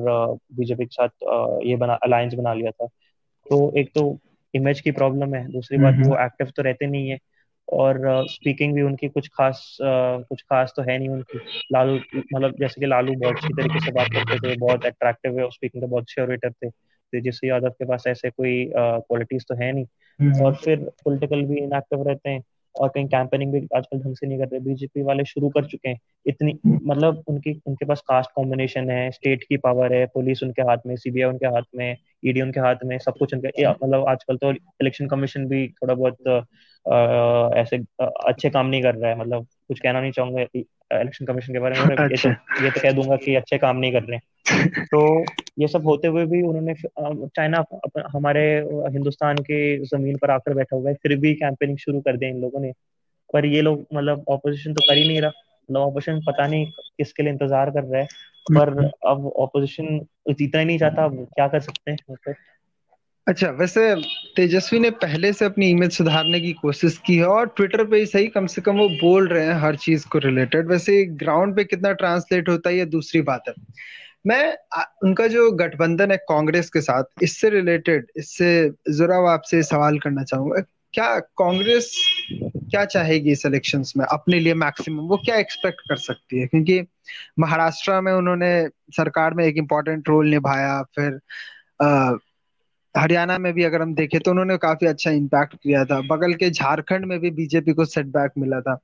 [0.57, 1.09] बीजेपी के साथ
[1.67, 2.87] ये बना अलायंस बना लिया था।
[3.51, 4.19] तो एक तो
[4.55, 7.19] इमेज की प्रॉब्लम है दूसरी बात वो एक्टिव तो रहते नहीं है।
[7.73, 11.39] और स्पीकिंग भी उनकी कुछ खास uh, कुछ खास तो है नहीं उनकी।
[11.73, 11.95] लालू
[12.35, 15.83] मतलब जैसे कि लालू बहुत अच्छी तरीके से बात करते थे बहुत अट्रैक्टिव है स्पीकिंग
[15.83, 19.73] के बहुत अच्छे ऑरेटर थे तेजस्वी यादव के पास ऐसे कोई क्वालिटीज uh, तो है
[19.73, 19.85] नहीं।
[20.21, 22.43] हम्म। और फिर पॉलिटिकल भी इनएक्टिव रहते हैं
[22.75, 25.89] और कहीं कैंपेनिंग भी आजकल ढंग से नहीं कर रहे। बीजेपी वाले शुरू कर चुके
[25.89, 30.63] हैं। इतनी मतलब उनकी उनके पास कास्ट कॉम्बिनेशन है स्टेट की पावर है पुलिस उनके
[30.63, 34.37] हाथ में सीबीआई उनके हाथ में ईडी उनके हाथ में सब कुछ उनके मतलब आजकल
[34.37, 36.17] तो इलेक्शन कमीशन भी थोड़ा बहुत
[37.61, 41.59] ऐसे अच्छे काम नहीं कर रहा है मतलब कुछ कहना नहीं चाहूँगा इलेक्शन कमीशन के
[41.59, 44.23] बारे में। ये, तो, ये तो कह दूँगा कि अच्छे काम नहीं कर रहे हैं।
[44.85, 45.25] तो
[45.59, 46.75] ये सब होते हुए भी उन्होंने
[47.27, 47.64] चाइना
[48.12, 52.31] हमारे हिंदुस्तान के ज़मीन पर आकर बैठा हुआ है फिर भी कैंपेनिंग शुरू कर दिया
[52.31, 52.73] इन लोगों ने।
[53.33, 55.31] पर ये लोग मतलब ऑपोजिशन तो कर ही नहीं रहा।
[55.71, 58.07] मतलब ऑपोजिशन पता नहीं किसके लिए इंतज़ार कर रहा है
[58.53, 62.35] पर अब ऑपोजिशन जीतना ही नहीं चाहता अब क्या कर सकते हैं?
[63.27, 63.95] अच्छा वैसे
[64.37, 68.07] तेजस्वी ने पहले से अपनी इमेज सुधारने की कोशिश की है और ट्विटर पे ही
[68.07, 71.65] सही, कम से कम वो बोल रहे हैं हर चीज़ को रिलेटेड वैसे ग्राउंड पे
[71.65, 73.55] कितना ट्रांसलेट होता है, ये दूसरी बात है।
[74.27, 74.57] मैं
[75.05, 78.51] उनका जो गठबंधन है कांग्रेस के साथ, इससे रिलेटेड इससे
[78.91, 80.61] जरा आपसे सवाल करना चाहूँगा,
[80.95, 81.93] क्या कांग्रेस
[82.33, 86.47] क्या चाहेगी इस इलेक्शंस में, अपने लिए मैक्सिमम वो क्या एक्सपेक्ट कर सकती है?
[86.47, 86.81] क्योंकि
[87.39, 88.53] महाराष्ट्र में उन्होंने
[88.97, 91.19] सरकार में एक इम्पोर्टेंट रोल निभाया, फिर
[92.97, 96.51] हरियाणा में भी अगर हम देखें तो उन्होंने काफ़ी अच्छा इम्पैक्ट किया था। बगल के
[96.51, 98.79] झारखंड में भी बीजेपी को सेटबैक मिला था।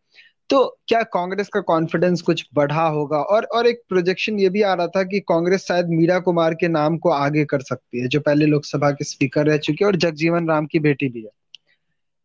[0.51, 3.19] तो क्या कांग्रेस का कॉन्फिडेंस कुछ बढ़ा होगा?
[3.19, 6.69] और और एक प्रोजेक्शन ये भी आ रहा था कि कांग्रेस शायद मीरा कुमार के
[6.69, 10.49] नाम को आगे कर सकती है जो पहले लोकसभा के स्पीकर रह चुके और जगजीवन
[10.49, 11.31] राम की बेटी भी है।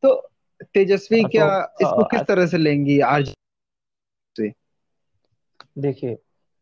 [0.03, 0.29] तो
[0.63, 3.33] तेजस्वी हाँ, क्या तो, इसको किस तरह से लेंगी आज?
[5.77, 6.17] देखिए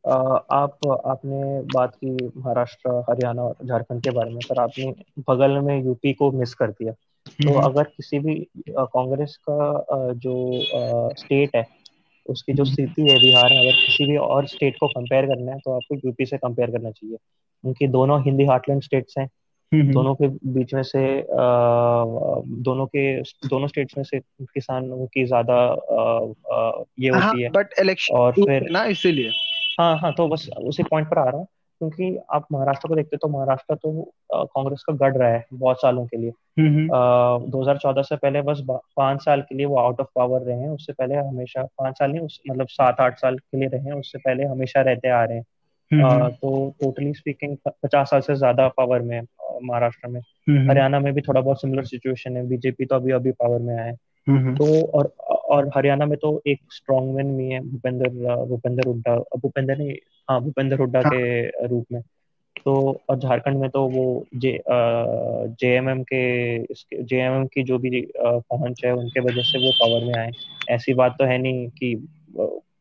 [0.08, 4.94] आप आपने बात की महाराष्ट्र हरियाणा और झारखंड के बारे में पर आपने
[5.30, 10.62] बगल में यूपी को मिस कर दिया। तो हम्म। अगर किसी भी कांग्रेस का जो
[11.18, 11.68] स्टेट है
[12.30, 15.60] उसकी जो स्थिति है बिहार में अगर किसी भी और स्टेट को कंपेयर करना है
[15.60, 17.18] तो आपको यूपी से कंपेयर करना चाहिए।
[17.66, 19.30] उनकी दोनों हिंदी हार्टलैंड स्टेट्स हैं।
[19.74, 21.26] हम्म। दोनों के बीच में से
[22.62, 25.56] दोनों के दोनों स्टेट्स में से किसानों की ज़्यादा
[27.00, 29.32] ये हाँ, होती है। बट इलेक्शन और फिर ना इसीलिए।
[29.82, 31.46] हाँ हाँ तो बस उसी पॉइंट पर आ रहा हूँ
[31.80, 36.06] क्योंकि आप महाराष्ट्र को देखते तो महाराष्ट्र तो कांग्रेस का गढ़ रहा है बहुत सालों
[36.06, 36.32] के लिए।
[36.90, 40.58] दो हज़ार चौदह से पहले बस पाँच साल के लिए वो आउट ऑफ़ पावर रहे
[40.58, 43.94] हैं उससे पहले हमेशा पाँच साल नहीं मतलब सात आठ साल के लिए रहे हैं
[43.94, 45.44] उससे पहले हमेशा रहते आ रहे हैं।
[46.32, 49.22] तो टोटली स्पीकिंग पचास साल से ज़्यादा पावर में
[49.64, 50.22] महाराष्ट्र में।
[50.70, 53.92] हरियाणा में भी थोड़ा बहुत सिमिलर सिचुएशन है बीजेपी तो अभी अभी पावर में आए
[54.58, 55.06] तो और
[55.52, 58.10] और हरियाणा में तो एक स्ट्रॉन्ग मैन भी है भूपेंद्र
[58.46, 59.94] भूपेंद्र हुड्डा। भूपेंद्र नहीं
[60.30, 61.12] हाँ भूपेंद्र हुड्डा हाँ.
[61.14, 62.02] के रूप में।
[62.66, 62.74] तो
[63.10, 64.04] और झारखंड में तो वो
[64.36, 66.24] जे जेएमएम के
[67.04, 70.32] जेएमएम की जो भी पहुँच है उनके वजह से वो पावर में आए।
[70.70, 71.96] ऐसी बात तो है नहीं कि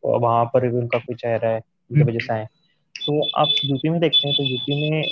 [0.05, 2.47] वहाँ पर भी उनका कोई चेहरा है उनकी वजह से आए।
[2.97, 5.03] तो आप यूपी में देखते हैं तो यूपी में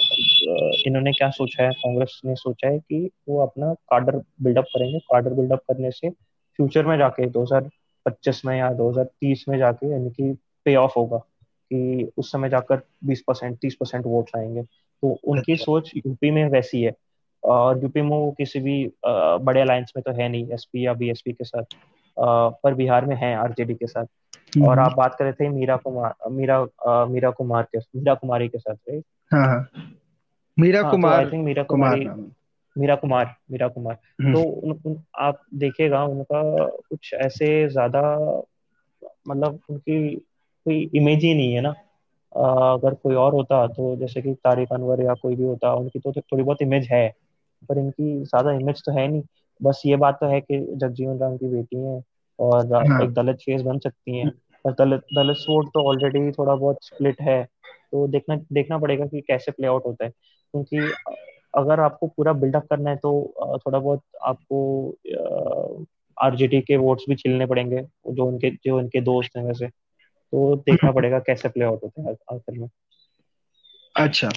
[0.87, 1.71] इन्होंने क्या सोचा है?
[1.73, 6.11] कांग्रेस ने सोचा है कि वो अपना कार्डर बिल्डअप करेंगे। कार्डर बिल्डअप करने से
[6.59, 10.33] फ्यूचर में जाके 2025 में या 2030 में जाके यानी कि
[10.65, 11.19] पे ऑफ़ होगा
[11.73, 16.31] कि उस समय जाकर 20 परसेंट तीस परसेंट वोट आएँगे तो उनकी अच्छा। सोच यूपी
[16.31, 16.93] में वैसी है
[17.43, 21.33] और यूपी में वो किसी भी बड़े अलायंस में तो है नहीं एसपी या बीएसपी
[21.33, 21.77] के साथ
[22.63, 24.05] पर बिहार में है आरजेडी के साथ
[24.63, 26.61] और हम्म। आप बात कर रहे थे मीरा कुमार मीरा
[27.05, 29.69] मीरा कुमार के मीरा कुमारी के साथ राइट हाँ, हाँ।
[30.59, 32.09] मीरा हाँ, कुमार आई थिंक मीरा कुमारी
[32.79, 36.43] मीरा कुमार मीरा कुमार। हम्म। तो उन, उन, आप देखिएगा उनका
[36.89, 38.03] कुछ ऐसे ज़्यादा
[39.29, 40.15] मतलब उनकी
[40.67, 41.75] कोई इमेज ही नहीं है ना।
[42.73, 46.13] अगर कोई और होता तो जैसे कि तारिक अनवर या कोई भी होता उनकी तो
[46.13, 47.09] थोड़ी बहुत इमेज है
[47.69, 49.23] पर इनकी ज़्यादा इमेज तो है नहीं।
[49.61, 52.03] बस ये बात तो है कि जगजीवन राम की बेटी है
[52.39, 54.31] और हाँ। एक दलित फेस बन सकती है।
[54.65, 57.43] और दलित दलित वोट तो ऑलरेडी थोड़ा बहुत स्प्लिट है
[57.93, 60.79] तो देखना देखना पड़ेगा कि कैसे प्ले आउट होता है। क्योंकि
[61.59, 63.35] अगर आपको पूरा बिल्डअप करना है तो
[63.67, 64.89] थोड़ा बहुत आपको
[66.21, 69.67] आरजेडी के वोट्स भी छिलने पड़ेंगे जो उनके जो उनके दोस्त हैं वैसे।
[70.33, 72.69] तो देखना पड़ेगा कैसे प्ले आउट होते हैं आखिर में।
[73.97, 74.29] अच्छा।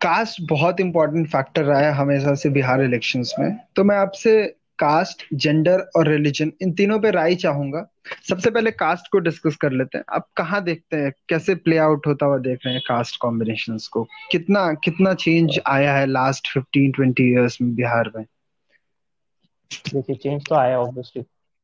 [0.00, 5.26] कास्ट बहुत इंपॉर्टेंट फैक्टर रहा है हमेशा से बिहार इलेक्शंस में। तो मैं आपसे कास्ट
[5.34, 7.86] जेंडर और रिलीजन इन तीनों पे राय चाहूँगा।
[8.28, 11.12] सबसे पहले कास्ट को डिस्कस कर लेते हैं। आप कहाँ देखते हैं?
[11.28, 14.06] कैसे प्ले आउट होता हुआ देख रहे हैं कास्ट कॉम्बिनेशन को?
[14.30, 18.24] कितना कितना चेंज आया है लास्ट फिफ्टीन ट्वेंटी ईयर्स में बिहार में?
[19.94, 21.22] देखिए चेंज तो आया ऑब्वियसली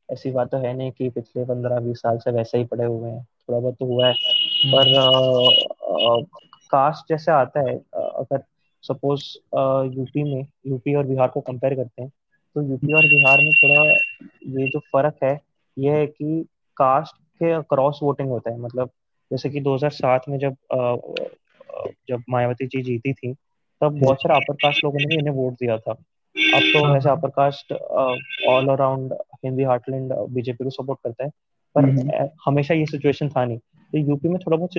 [0.09, 3.11] ऐसी बात तो है नहीं कि पिछले पंद्रह बीस साल से वैसे ही पड़े हुए
[3.11, 4.15] हैं। थोड़ा बहुत तो हुआ है।
[4.75, 4.93] पर
[6.71, 8.43] कास्ट जैसे आता है अगर
[8.85, 9.25] सपोज़
[9.97, 12.11] यूपी में यूपी और बिहार को कंपेयर करते हैं
[12.57, 13.91] तो यूपी और बिहार में थोड़ा
[14.61, 15.41] ये जो फ़र्क है
[15.79, 18.91] ये है कि कास्ट के क्रॉस वोटिंग होता है। मतलब
[19.33, 20.55] जैसे कि 2007 में जब
[22.09, 23.33] जब मायावती जी जीती थी
[23.81, 25.93] तब बहुत सारे अपर कास्ट लोगों ने भी इन्हें वोट दिया था।
[26.55, 27.73] अब तो हाँ। वैसे upper caste
[28.49, 31.31] all around Hindi heartland BJP को सपोर्ट करता है।
[31.75, 34.71] पर हम्म। हमेशा ये सिचुएशन था नहीं। तो यूपी में थोड़ा बहुत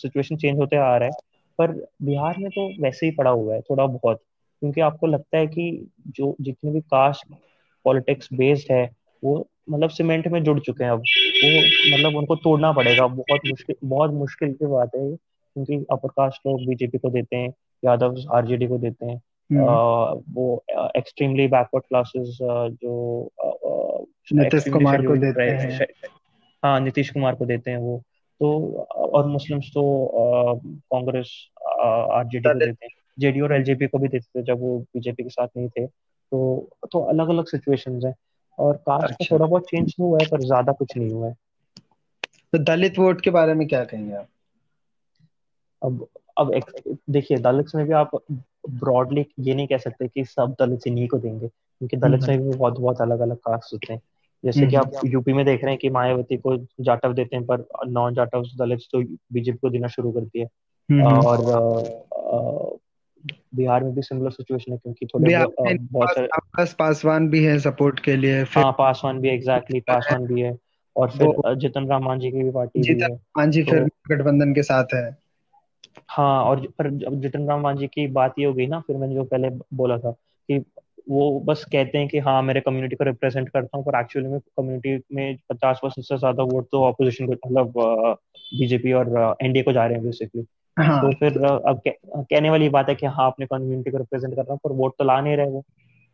[0.00, 1.14] सिचुएशन चेंज होते आ रहा है।
[1.58, 4.22] पर बिहार में तो वैसे ही पड़ा हुआ है थोड़ा बहुत।
[4.62, 7.34] क्योंकि आपको लगता है कि जो जितने भी कास्ट
[7.84, 8.90] पॉलिटिक्स बेस्ड है
[9.24, 13.76] वो मतलब सीमेंट में जुड़ चुके हैं अब। वो मतलब उनको तोड़ना पड़ेगा। बहुत मुश्किल
[13.84, 15.16] बहुत मुश्किल की बात है
[15.54, 20.22] क्योंकि अपर कास्ट लोग बीजेपी को देते हैं यादव आरजेडी को देते हैं। आ, हम्म।
[20.34, 20.64] वो
[20.96, 22.38] एक्सट्रीमली बैकवर्ड क्लासेस
[22.82, 23.22] जो
[24.32, 25.86] नीतीश कुमार को देते हैं।
[26.64, 28.02] हाँ नीतीश कुमार को देते हैं वो।
[28.40, 30.10] तो और मुस्लिम्स तो
[30.64, 31.48] कांग्रेस
[32.10, 35.28] आरजेडी को देते हैं। जेडीयू और एलजेपी को भी देते थे जब वो बीजेपी के
[35.28, 38.14] साथ नहीं थे। तो तो अलग अलग सिचुएशन है।
[38.58, 41.34] और कास्ट अच्छा। का थोड़ा बहुत चेंज हुआ है पर ज़्यादा कुछ नहीं हुआ है।
[42.52, 44.26] तो दलित वोट के बारे में क्या कहेंगे आप?
[45.82, 46.06] अब
[46.38, 46.50] अब
[47.10, 48.10] देखिए दलित में भी आप
[48.70, 52.56] ब्रॉडली ये नहीं कह सकते कि सब दलित इन्हीं को देंगे। क्योंकि दलित में भी
[52.56, 54.00] बहुत बहुत अलग अलग कास्ट होते हैं।
[54.44, 57.64] जैसे कि आप यूपी में देख रहे हैं कि मायावती को जाटव देते हैं पर
[57.86, 60.46] नॉन जाटव दलित तो बीजेपी को देना शुरू करती है
[61.06, 61.38] और
[63.54, 68.00] बिहार में भी सिमिलर सिचुएशन है क्योंकि थोड़े बहुत सारे पास पासवान भी है सपोर्ट
[68.00, 70.56] के लिए फिर हाँ पासवान भी एग्जैक्टली पासवान भी है।
[70.96, 74.62] और फिर जितन राम मांझी की भी पार्टी भी है मांझी फिर तो गठबंधन के
[74.62, 75.04] साथ है।
[76.08, 79.24] हाँ और पर जितन राम मांझी की बात ये हो गई ना फिर मैंने जो
[79.24, 80.10] पहले बोला था
[80.48, 80.58] कि
[81.10, 84.38] वो बस कहते हैं कि हाँ मेरे कम्युनिटी को रिप्रेजेंट करता हूँ पर एक्चुअली में
[84.40, 87.72] कम्युनिटी में पचास परसेंट से ज़्यादा वोट तो ऑपोजिशन को मतलब
[88.52, 90.44] बीजेपी और एनडीए को जा रहे हैं बेसिकली
[90.76, 91.00] हाँ.
[91.02, 94.52] तो फिर अब कहने वाली बात है कि हाँ अपने कम्युनिटी को रिप्रेजेंट कर रहा
[94.52, 95.64] हूँ पर वोट तो ला नहीं रहे वो।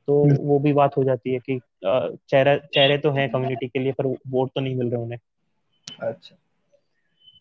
[0.09, 3.79] तो हम्म। वो भी बात हो जाती है कि चेहरे चेहरे तो हैं कम्युनिटी के
[3.79, 5.18] लिए पर वोट तो नहीं मिल रहे उन्हें।
[6.01, 6.37] अच्छा।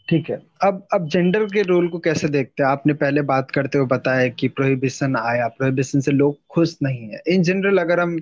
[0.08, 2.70] ठीक है। अब अब जेंडर के रोल को कैसे देखते हैं?
[2.70, 7.22] आपने पहले बात करते हुए बताया कि प्रोहिबिशन आया। प्रोहिबिशन से लोग खुश नहीं है।
[7.28, 8.18] इन जनरल अगर हम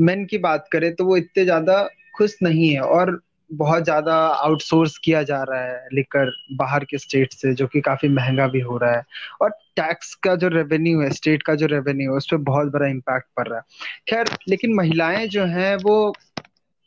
[0.00, 1.82] मेन की बात करें तो वो इतने ज़्यादा
[2.16, 7.32] खुश नहीं है। और बहुत ज़्यादा आउटसोर्स किया जा रहा है लेकर बाहर के स्टेट
[7.32, 9.02] से जो कि काफ़ी महँगा भी हो रहा है।
[9.42, 12.86] और टैक्स का जो रेवेन्यू है स्टेट का जो रेवेन्यू है उस पर बहुत बड़ा
[12.86, 13.64] इम्पैक्ट पड़ रहा है।
[14.08, 16.12] खैर लेकिन महिलाएँ जो हैं वो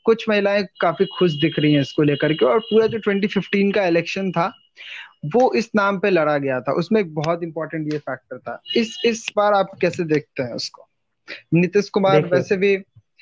[0.06, 3.86] कुछ महिलाएँ काफ़ी खुश दिख रही हैं इसको लेकर के। और पूरा जो 2015 का
[3.88, 4.52] इलेक्शन था
[5.34, 8.96] वो इस नाम पे लड़ा गया था। उसमें एक बहुत इंपॉर्टेंट ये फैक्टर था। इस
[9.06, 10.88] इस बार आप कैसे देखते हैं उसको?
[11.54, 12.76] नीतीश कुमार वैसे भी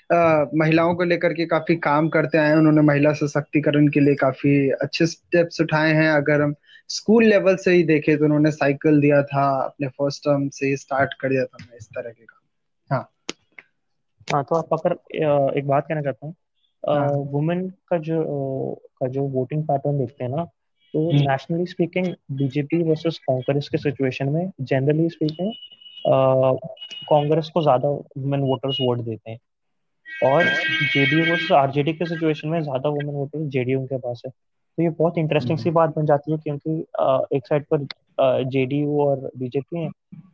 [0.09, 5.05] महिलाओं को लेकर के काफ़ी काम करते आए उन्होंने महिला सशक्तिकरण के लिए काफ़ी अच्छे
[5.07, 6.53] स्टेप्स उठाए हैं। अगर हम
[6.89, 10.77] स्कूल लेवल से ही देखे तो उन्होंने साइकिल दिया था अपने फ़र्स्ट टर्म से ही
[10.77, 13.09] स्टार्ट कर दिया था इस तरह के काम। हाँ।
[14.27, 14.93] हाँ तो आप अगर
[15.57, 16.35] एक बात कहना चाहता हूँ।
[17.31, 18.23] वुमेन हाँ। का जो
[18.99, 20.43] का जो वोटिंग पैटर्न देखते हैं ना
[20.93, 25.51] तो nationally speaking BJP versus Congress के सिचुएशन में जनरली स्पीकिंग
[27.09, 29.39] कांग्रेस को ज़्यादा वुमेन वोटर्स वोट देते हैं।
[30.23, 34.83] और जेडीयू वर्सेस आरजेडी के सिचुएशन में ज़्यादा वुमेन वोटर्स जेडीयू के पास है तो
[34.83, 36.79] ये बहुत इंटरेस्टिंग सी हम्म। बात बन जाती है क्योंकि
[37.37, 39.89] एक साइड पर जेडीयू और बीजेपी है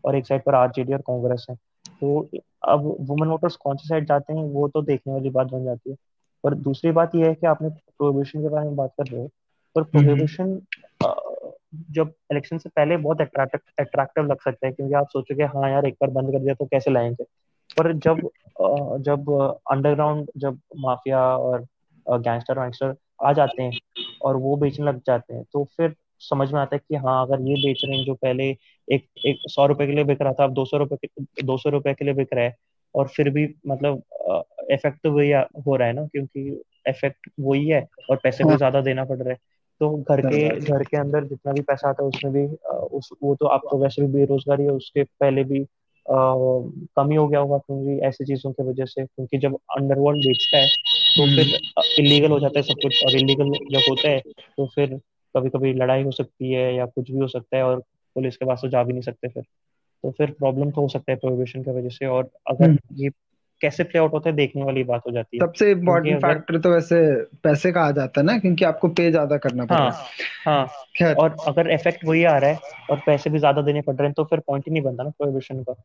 [0.05, 1.55] और एक साइड पर आरजेडी और कांग्रेस है
[2.01, 2.19] तो
[2.63, 5.89] अब वुमेन वोटर्स कौन सी साइड जाते हैं वो तो देखने वाली बात बन जाती
[5.89, 5.95] है
[6.43, 9.29] पर दूसरी बात यह है कि आपने प्रोहिबिशन के बारे में बात कर रहे हो
[9.75, 10.59] पर प्रोहिबिशन
[11.03, 11.51] हम्म।
[11.91, 15.93] जब इलेक्शन से पहले बहुत अट्रैक्टिव लग सकता है क्योंकि आप सोचोगे हाँ यार एक
[15.93, 17.23] बार बंद कर दिया तो कैसे लाएँगे
[17.77, 18.29] पर जब
[19.01, 19.29] जब
[19.71, 21.65] अंडरग्राउंड जब माफिया और
[22.07, 23.79] गैंगस्टर वैंगस्टर आ जाते हैं
[24.21, 27.41] और वो बेचने लग जाते हैं तो फिर समझ में आता है कि हाँ अगर
[27.41, 28.49] ये बेच रहे हैं जो पहले
[28.87, 31.07] एक एक सौ रुपए के लिए बिक रहा था अब दो सौ रुपए
[31.43, 32.55] दो सौ रुपए के लिए बिक रहा है
[32.95, 34.03] और फिर भी मतलब
[34.71, 35.31] इफ़ेक्ट तो वही
[35.67, 39.17] हो रहा है ना क्योंकि इफ़ेक्ट वही है और पैसे भी हाँ। ज़्यादा देना पड़
[39.17, 39.37] रहा है
[39.81, 42.45] तो घर के घर के अंदर जितना भी पैसा आता है उसमें भी
[42.97, 45.65] उस वो तो आपको वैसे भी बेरोजगारी है उसके पहले भी
[46.05, 50.67] कमी हो गया होगा क्योंकि ऐसी चीज़ों की वजह से क्योंकि जब अंडरवर्ल्ड बेचता है
[51.15, 54.19] तो हम्म। फिर इलीगल हो जाता है सब कुछ और इलीगल जब होता है
[54.57, 54.99] तो फिर
[55.35, 57.79] कभी कभी लड़ाई हो सकती है या कुछ भी हो सकता है और
[58.15, 59.43] पुलिस के पास तो जा भी नहीं सकते फिर
[60.03, 63.09] तो फिर प्रॉब्लम तो हो सकता है प्रोहिबिशन की वजह से और अगर हम्म। ये
[63.63, 66.69] कैसे प्ले आउट होता है देखने वाली बात हो जाती है। सबसे इम्पोर्टेंट फैक्टर तो
[66.69, 66.99] वैसे
[67.43, 69.89] पैसे का आ जाता है ना क्योंकि आपको पे ज़्यादा करना पड़ता है।
[70.45, 70.65] हाँ
[71.01, 74.07] हाँ। और अगर इफ़ेक्ट वही आ रहा है और पैसे भी ज़्यादा देने पड़ रहे
[74.07, 75.75] हैं तो फिर पॉइंट ही नहीं बनता ना प्रोहिबिशन का।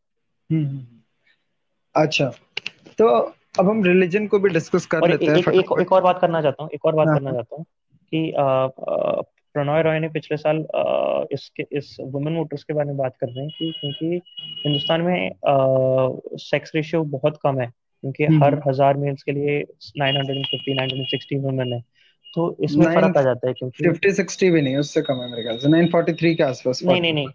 [0.50, 1.00] हम्म, हम्म, हम्म।
[1.94, 2.30] अच्छा
[2.98, 3.08] तो
[3.58, 6.42] अब हम रिलीजन को भी डिस्कस कर लेते हैं एक, एक, एक और बात करना
[6.42, 7.64] चाहता हूँ एक और बात हाँ, करना। चाहता हूँ
[8.12, 8.32] कि
[9.54, 10.66] प्रणॉय रॉय ने पिछले साल
[11.32, 14.20] इसके इस वुमेन वोटर्स के बारे में बात कर रहे हैं कि क्योंकि
[14.66, 15.30] हिंदुस्तान में
[16.38, 19.60] सेक्स रेशियो बहुत कम है क्योंकि हम्म, हर हम्म। हज़ार मेल्स के लिए
[20.00, 21.80] 950 960 वुमेन है।
[22.34, 25.42] तो इसमें फ़र्क आ जाता है क्योंकि 50 60 भी नहीं उससे कम है मेरे
[25.42, 27.28] ख्याल से। 943 के आसपास नहीं नहीं नहीं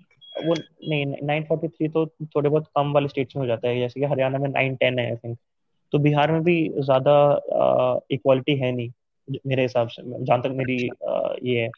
[0.48, 0.54] वो
[0.90, 4.38] नहीं 943 तो थोड़े बहुत कम वाले स्टेट्स में हो जाता है जैसे कि हरियाणा
[4.38, 5.38] में 910 है आई थिंक
[5.92, 7.16] तो बिहार में भी ज़्यादा
[8.12, 8.90] इक्वालिटी है नहीं
[9.48, 10.90] मेरे हिसाब से जहाँ तक मेरी
[11.52, 11.70] ये है।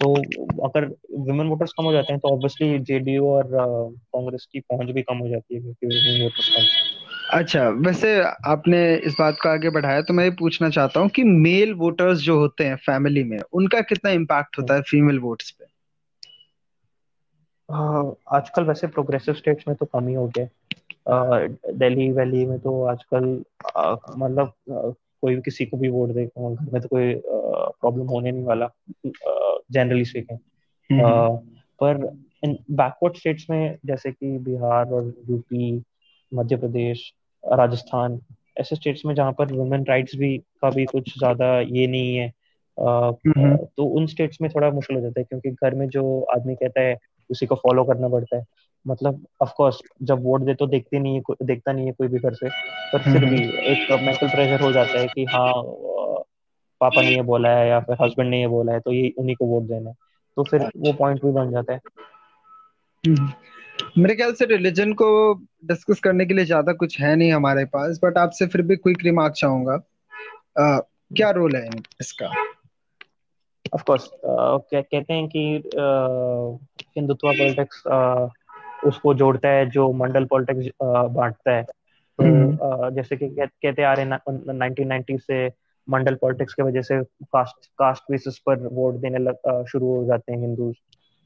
[0.00, 0.12] तो
[0.64, 0.84] अगर
[1.20, 5.18] वुमेन वोटर्स कम हो जाते हैं तो ऑब्वियसली जेडीयू और कांग्रेस की पहुँच भी कम
[5.18, 6.66] हो जाती है क्योंकि वुमेन वोटर्स कम
[7.34, 8.10] अच्छा वैसे
[8.48, 12.18] आपने इस बात को आगे बढ़ाया तो मैं ये पूछना चाहता हूँ कि मेल वोटर्स
[12.18, 15.64] जो होते हैं फैमिली में उनका कितना इम्पैक्ट होता है फीमेल वोट्स पे?
[17.68, 23.24] आजकल वैसे प्रोग्रेसिव स्टेट्स में तो कम ही हो गया दिल्ली वैली में तो आजकल
[24.18, 28.44] मतलब कोई भी किसी को भी वोट दे घर में तो कोई प्रॉब्लम होने नहीं
[28.44, 28.66] वाला।
[29.70, 30.38] Generally speaking
[30.92, 31.36] hmm, hmm.
[31.80, 35.82] पर इन बैकवर्ड स्टेट्स में जैसे कि बिहार और यूपी
[36.34, 37.12] मध्य प्रदेश
[37.52, 38.20] राजस्थान
[38.58, 42.32] ऐसे स्टेट्स में जहाँ पर वुमेन राइट्स भी का भी कुछ ज़्यादा ये नहीं है
[42.80, 46.54] हम्म, तो उन स्टेट्स में थोड़ा मुश्किल हो जाता है क्योंकि घर में जो आदमी
[46.54, 46.96] कहता है
[47.30, 48.44] उसी को फॉलो करना पड़ता है।
[48.86, 52.18] मतलब ऑफ़ कोर्स जब वोट दे तो देखते नहीं है देखता नहीं है कोई भी
[52.18, 52.48] घर से
[52.92, 55.52] पर फिर भी एक मेंटल प्रेशर हो जाता है कि हाँ
[56.80, 59.36] पापा ने ये बोला है या फिर हस्बैंड ने ये बोला है तो ये उन्हीं
[59.36, 59.96] को वोट देना है।
[60.36, 61.80] तो फिर वो पॉइंट भी बन जाता है।
[63.06, 63.32] हम्म।
[63.98, 65.34] मेरे ख्याल से रिलीजन को
[65.64, 68.98] डिस्कस करने के लिए ज़्यादा कुछ है नहीं हमारे पास बट आपसे फिर भी क्विक
[69.04, 69.76] रिमार्क चाहूँगा।
[71.14, 72.26] क्या रोल है इसका?
[73.74, 75.70] ऑफ़ कोर्स क्या कहते हैं कि
[76.96, 77.82] हिंदुत्व पॉलिटिक्स
[78.84, 84.04] उसको जोड़ता है जो मंडल पॉलिटिक्स बांटता है। तो हम्म। जैसे कि कहते आ रहे
[84.04, 85.48] नाइनटीन से
[85.88, 90.32] मंडल पॉलिटिक्स की वजह से कास्ट कास्ट बेसिस पर वोट देने लग शुरू हो जाते
[90.32, 90.72] हैं हिंदू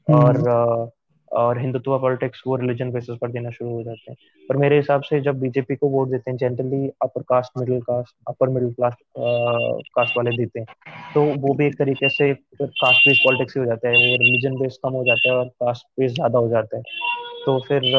[0.07, 0.91] और
[1.31, 4.17] और हिंदुत्व पॉलिटिक्स वो रिलीजन बेसिस पर देना शुरू हो जाते हैं।
[4.49, 8.15] पर मेरे हिसाब से जब बीजेपी को वोट देते हैं generally upper caste middle caste
[8.27, 10.65] upper middle class caste वाले देते हैं।
[11.13, 14.59] तो वो भी एक तरीके से कास्ट बेस्ड पॉलिटिक्स ही हो जाता है। वो रिलीजन
[14.59, 16.83] बेस्ड कम हो जाता है और कास्ट बेस्ड ज़्यादा हो जाता है।
[17.45, 17.91] तो फिर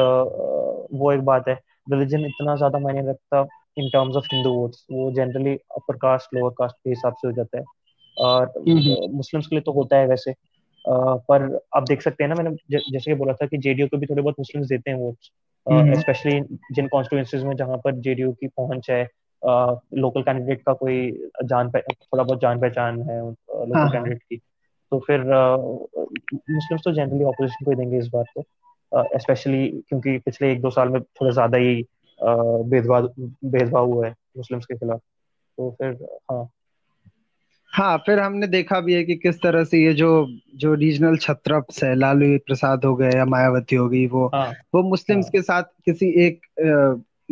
[0.93, 1.59] वो एक बात है।
[1.93, 3.43] रिलीजन इतना ज़्यादा मायने रखता
[3.79, 7.33] in terms of Hindu votes वो generally upper caste lower caste के हिसाब से हो
[7.33, 7.65] जाता है।
[8.19, 8.53] और
[9.13, 10.35] मुस्लिम्स के लिए तो होता है वैसे।
[10.89, 14.07] पर आप देख सकते हैं ना मैंने जैसे कि बोला था कि जेडीयू को भी
[14.07, 15.31] थोड़े बहुत मुस्लिम्स देते हैं वोट्स
[16.01, 16.41] स्पेशली
[16.73, 19.03] जिन कॉन्स्टिट्यूंसीज में जहाँ पर जेडीयू की पहुँच है
[19.95, 24.37] लोकल कैंडिडेट का कोई जान थोड़ा बहुत जान पहचान है लोकल हाँ, कैंडिडेट हाँ। की।
[24.91, 25.21] तो फिर
[26.51, 28.45] मुस्लिम्स तो जनरली ऑपोजिशन को देंगे इस बार तो।
[29.19, 31.83] स्पेशली क्योंकि पिछले एक दो साल में थोड़ा ज़्यादा ही
[32.65, 33.07] भेदभाव
[33.45, 35.01] भेदभाव हुआ है मुस्लिम्स के खिलाफ।
[35.59, 36.49] तो फिर हाँ।
[37.73, 41.85] हाँ फिर हमने देखा भी है कि किस तरह से ये जो जो रीजनल छत्रप्स
[41.85, 45.43] है लालू प्रसाद हो गए या मायावती हो गई वो हाँ, वो मुस्लिम्स हाँ, के
[45.43, 46.41] साथ किसी एक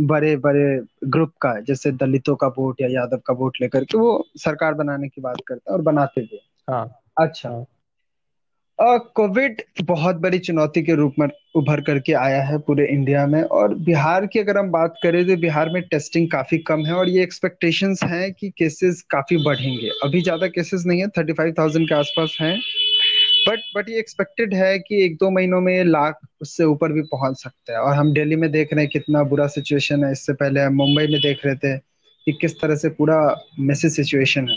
[0.01, 4.27] बड़े बड़े ग्रुप का जैसे दलितों का वोट या यादव का वोट लेकर के वो
[4.37, 7.65] सरकार बनाने की बात करता है और बनाते भी हाँ। अच्छा। हाँ।
[8.81, 13.75] कोविड बहुत बड़ी चुनौती के रूप में उभर करके आया है पूरे इंडिया में और
[13.85, 17.23] बिहार की अगर हम बात करें तो बिहार में टेस्टिंग काफ़ी कम है और ये
[17.23, 21.95] एक्सपेक्टेशंस हैं कि केसेस काफ़ी बढ़ेंगे। अभी ज़्यादा केसेस नहीं है थर्टी फाइव थाउज़ेंड के
[21.95, 22.57] आसपास हैं।
[23.49, 27.43] बट बट ये एक्सपेक्टेड है कि एक दो महीनों में लाख उससे ऊपर भी पहुँच
[27.43, 30.61] सकता है। और हम दिल्ली में देख रहे हैं कितना बुरा सिचुएशन है। इससे पहले
[30.61, 33.21] हम मुंबई में देख रहे थे कि किस तरह से पूरा
[33.61, 34.57] मैसेज सिचुएशन है।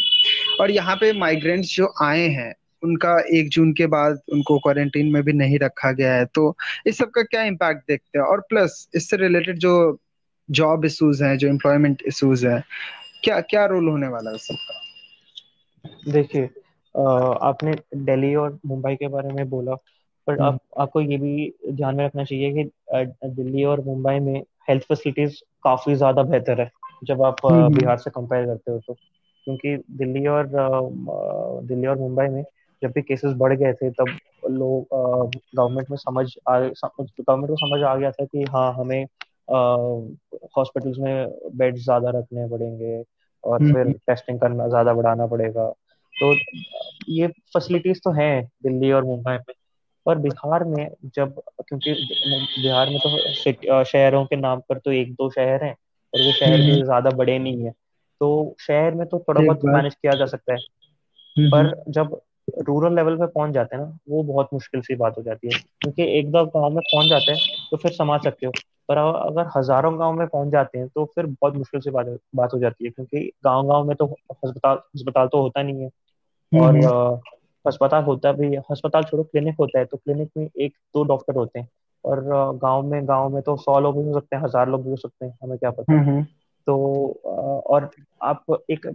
[0.61, 5.21] और यहाँ पे माइग्रेंट्स जो आए हैं उनका एक जून के बाद उनको क्वारंटीन में
[5.23, 6.55] भी नहीं रखा गया है। तो
[6.87, 8.25] इस सब का क्या इम्पैक्ट देखते हैं?
[8.25, 9.99] और प्लस इससे रिलेटेड जो
[10.51, 12.63] जॉब इश्यूज़ हैं जो एम्प्लॉयमेंट इश्यूज़ हैं
[13.23, 16.45] क्या क्या रोल होने वाला है सबका देखिए
[17.43, 19.75] आपने दिल्ली और मुंबई के बारे में बोला
[20.27, 22.71] पर आप आपको ये भी ध्यान में रखना चाहिए कि
[23.29, 26.71] दिल्ली और मुंबई में हेल्थ फैसिलिटीज़ काफ़ी ज़्यादा बेहतर है
[27.03, 28.93] जब आप हम्म, हम्म। बिहार से कंपेयर करते हो तो।
[29.43, 30.49] क्योंकि दिल्ली और
[31.63, 32.43] दिल्ली और मुंबई में
[32.83, 34.17] जब भी केसेस बढ़ गए थे तब
[34.49, 34.87] लोग
[35.55, 39.05] गवर्नमेंट में समझ आ गवर्नमेंट को समझ आ गया था कि हाँ हमें
[40.57, 43.03] हॉस्पिटल्स में बेड ज़्यादा रखने पड़ेंगे
[43.43, 45.73] और हम्म, फिर टेस्टिंग हम्म। करना ज़्यादा बढ़ाना पड़ेगा।
[46.13, 46.35] तो
[47.09, 49.53] ये फैसिलिटीज़ तो हैं दिल्ली और मुंबई में
[50.05, 51.93] पर बिहार में जब क्योंकि
[52.61, 55.75] बिहार में तो शहरों के नाम पर तो एक दो शहर हैं
[56.13, 57.71] और वो शहर भी हम्म, ज़्यादा बड़े नहीं है।
[58.19, 60.59] तो शहर में तो थोड़ा बहुत मैनेज किया जा सकता है।
[61.39, 65.21] पर जब रूरल लेवल पे पहुँच जाते हैं ना वो बहुत मुश्किल सी बात हो
[65.23, 67.39] जाती है। क्योंकि एक दो गाँव में पहुँच जाते हैं
[67.71, 68.51] तो फिर संभाल सकते हो।
[68.89, 72.53] पर अगर हज़ारों गाँव में पहुँच जाते हैं तो फिर बहुत मुश्किल से बात बात
[72.53, 75.89] हो जाती है। क्योंकि गाँव गाँव में तो अस्पताल अस्पताल तो होता नहीं है।
[76.51, 77.19] और हम्म।
[77.65, 81.59] अस्पताल होता भी अस्पताल छोड़ो क्लिनिक होता है तो क्लिनिक में एक दो डॉक्टर होते
[81.59, 81.67] हैं।
[82.05, 82.21] और
[82.57, 84.95] गाँव में गाँव में तो सौ लोग भी हो सकते हैं हज़ार लोग भी हो
[84.95, 86.23] सकते हैं हमें क्या पता। हम्म, हम्म।
[86.67, 87.05] तो
[87.67, 87.89] और
[88.21, 88.87] आप एक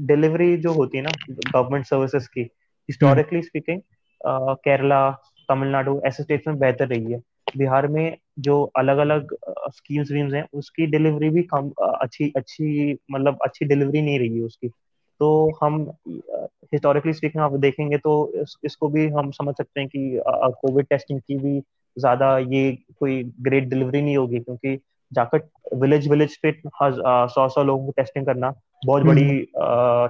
[0.00, 2.50] डिलीवरी जो होती है ना गवर्नमेंट सर्विसेज़ की
[2.88, 3.80] हिस्टोरिकली स्पीकिंग
[4.64, 5.10] केरला
[5.48, 7.20] तमिलनाडु ऐसे स्टेट्स में बेहतर रही है।
[7.58, 9.34] बिहार में जो अलग अलग
[9.74, 14.42] स्कीम्स वीम्स हैं उसकी डिलीवरी भी कम अच्छी अच्छी मतलब अच्छी डिलीवरी नहीं रही है
[14.42, 14.68] उसकी।
[15.20, 15.28] तो
[15.62, 15.80] हम
[16.72, 20.20] हिस्टोरिकली स्पीकिंग आप देखेंगे तो इस, इसको भी हम समझ सकते हैं कि
[20.60, 21.60] कोविड टेस्टिंग की भी
[21.96, 24.78] ज़्यादा ये कोई ग्रेट डिलीवरी नहीं होगी क्योंकि
[25.12, 29.24] जाकर विलेज विलेज पे सौ सौ लोगों को टेस्टिंग करना बहुत बड़ी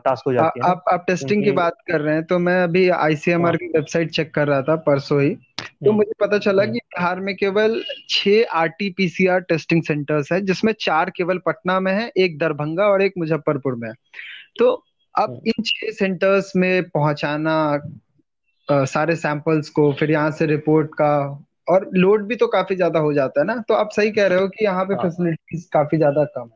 [0.05, 2.63] टास्क हम्म। हो जाती है आप आप टेस्टिंग की बात कर रहे हैं तो मैं
[2.63, 6.39] अभी आईसीएमआर हाँ। की वेबसाइट चेक कर रहा था परसों ही तो हम्म। मुझे पता
[6.39, 11.79] चला हम्म। कि बिहार में केवल छह आरटीपीसीआर टेस्टिंग सेंटर्स है जिसमें चार केवल पटना
[11.81, 13.95] में है एक दरभंगा और एक मुजफ्फरपुर में है
[14.59, 14.71] तो
[15.15, 17.55] अब इन छह सेंटर्स में पहुंचाना
[18.69, 21.13] आ, सारे सैंपल्स को फिर यहाँ से रिपोर्ट का
[21.69, 24.41] और लोड भी तो काफ़ी ज़्यादा हो जाता है ना तो आप सही कह रहे
[24.41, 26.56] हो कि यहाँ पे फैसिलिटीज़ हाँ। काफ़ी ज़्यादा कम है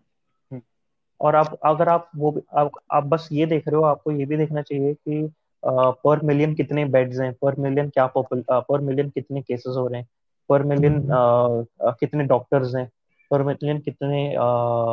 [1.20, 4.36] और आप अगर आप वो आप, आप बस ये देख रहे हो आपको ये भी
[4.36, 5.32] देखना चाहिए कि
[5.64, 10.08] पर मिलियन कितने बेड्स हैं पर मिलियन क्या पर मिलियन कितने केसेस हो रहे हैं
[10.48, 12.90] पर मिलियन हम्म। कितने डॉक्टर्स हैं
[13.30, 14.44] पर मिलियन कितने आ,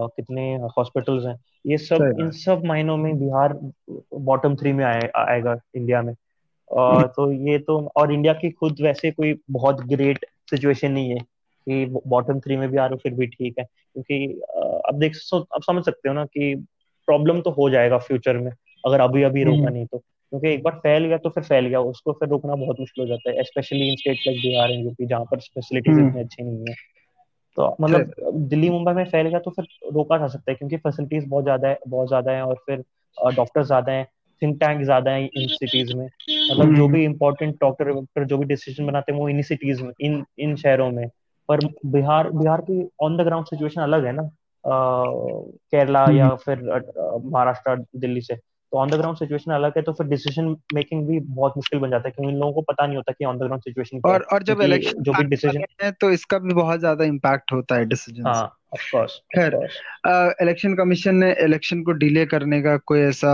[0.07, 3.59] कितने हॉस्पिटल्स हैं ये सब इन सब मायनों में बिहार
[4.13, 6.13] बॉटम थ्री में आए, आएगा इंडिया में।
[6.77, 11.19] आ, तो ये तो और इंडिया की खुद वैसे कोई बहुत ग्रेट सिचुएशन नहीं है।
[11.67, 14.25] कि बॉटम थ्री में भी आ रहे हो फिर भी ठीक है। क्योंकि
[14.89, 16.53] अब देख अब समझ सकते हो ना कि
[17.07, 18.51] प्रॉब्लम तो हो जाएगा फ्यूचर में
[18.85, 21.65] अगर अभी अभी रोका हम्म। नहीं तो। क्योंकि एक बार फैल गया तो फिर फैल
[21.65, 24.83] गया उसको फिर रोकना बहुत मुश्किल हो जाता है specially in state like Bihar and
[24.85, 26.73] UP जहाँ पर फैसिलिटीज़ इतनी अच्छी नहीं है।
[27.57, 28.11] तो मतलब
[28.49, 31.67] दिल्ली मुंबई में फैल गया तो फिर रोका जा सकता है क्योंकि फैसिलिटीज़ बहुत ज़्यादा
[31.67, 32.83] है बहुत ज़्यादा है और फिर
[33.35, 34.03] डॉक्टर ज़्यादा है
[34.41, 38.85] थिंक टैंक ज़्यादा है इन सिटीज़ में। मतलब जो भी इम्पोर्टेंट डॉक्टर जो भी डिसीज़न
[38.87, 41.07] बनाते हैं वो इन सिटीज़ में इन इन शहरों में।
[41.49, 44.29] पर बिहार बिहार की ऑन द ग्राउंड सिचुएशन अलग है ना?
[45.71, 46.61] केरला या फिर
[47.25, 51.19] महाराष्ट्र दिल्ली से। तो ऑन द ग्राउंड सिचुएशन अलग है तो फिर डिसीज़न मेकिंग भी
[51.19, 53.43] बहुत मुश्किल बन जाता है क्योंकि इन लोगों को पता नहीं होता कि ऑन द
[53.43, 57.05] ग्राउंड सिचुएशन और और जब इलेक्शन जो भी डिसीज़न है तो इसका भी बहुत ज़्यादा
[57.05, 58.43] इम्पैक्ट होता है डिसीज़न हाँ
[58.73, 59.55] ऑफ़ कोर्स खैर
[60.41, 63.33] इलेक्शन कमीशन ने इलेक्शन को डिले करने का कोई ऐसा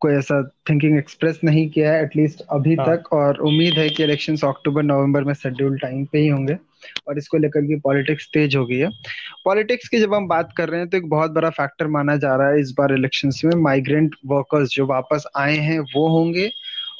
[0.00, 2.86] कोई ऐसा थिंकिंग एक्सप्रेस नहीं किया है एटलीस्ट अभी हाँ.
[2.86, 6.56] तक और उम्मीद है कि इलेक्शन अक्टूबर नवंबर में शेड्यूल टाइम पे ही होंगे
[7.08, 8.88] और इसको लेकर की पॉलिटिक्स तेज हो गई है
[9.44, 12.34] पॉलिटिक्स की जब हम बात कर रहे हैं तो एक बहुत बड़ा फैक्टर माना जा
[12.36, 16.50] रहा है इस बार इलेक्शन में माइग्रेंट वर्कर्स जो वापस आए हैं वो होंगे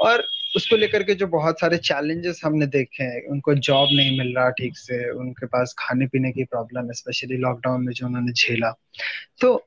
[0.00, 0.24] और
[0.56, 4.50] उसको लेकर के जो बहुत सारे चैलेंजेस हमने देखे हैं उनको जॉब नहीं मिल रहा
[4.50, 8.70] ठीक से उनके पास खाने पीने की प्रॉब्लम स्पेशली लॉकडाउन में जो उन्होंने झेला
[9.40, 9.66] तो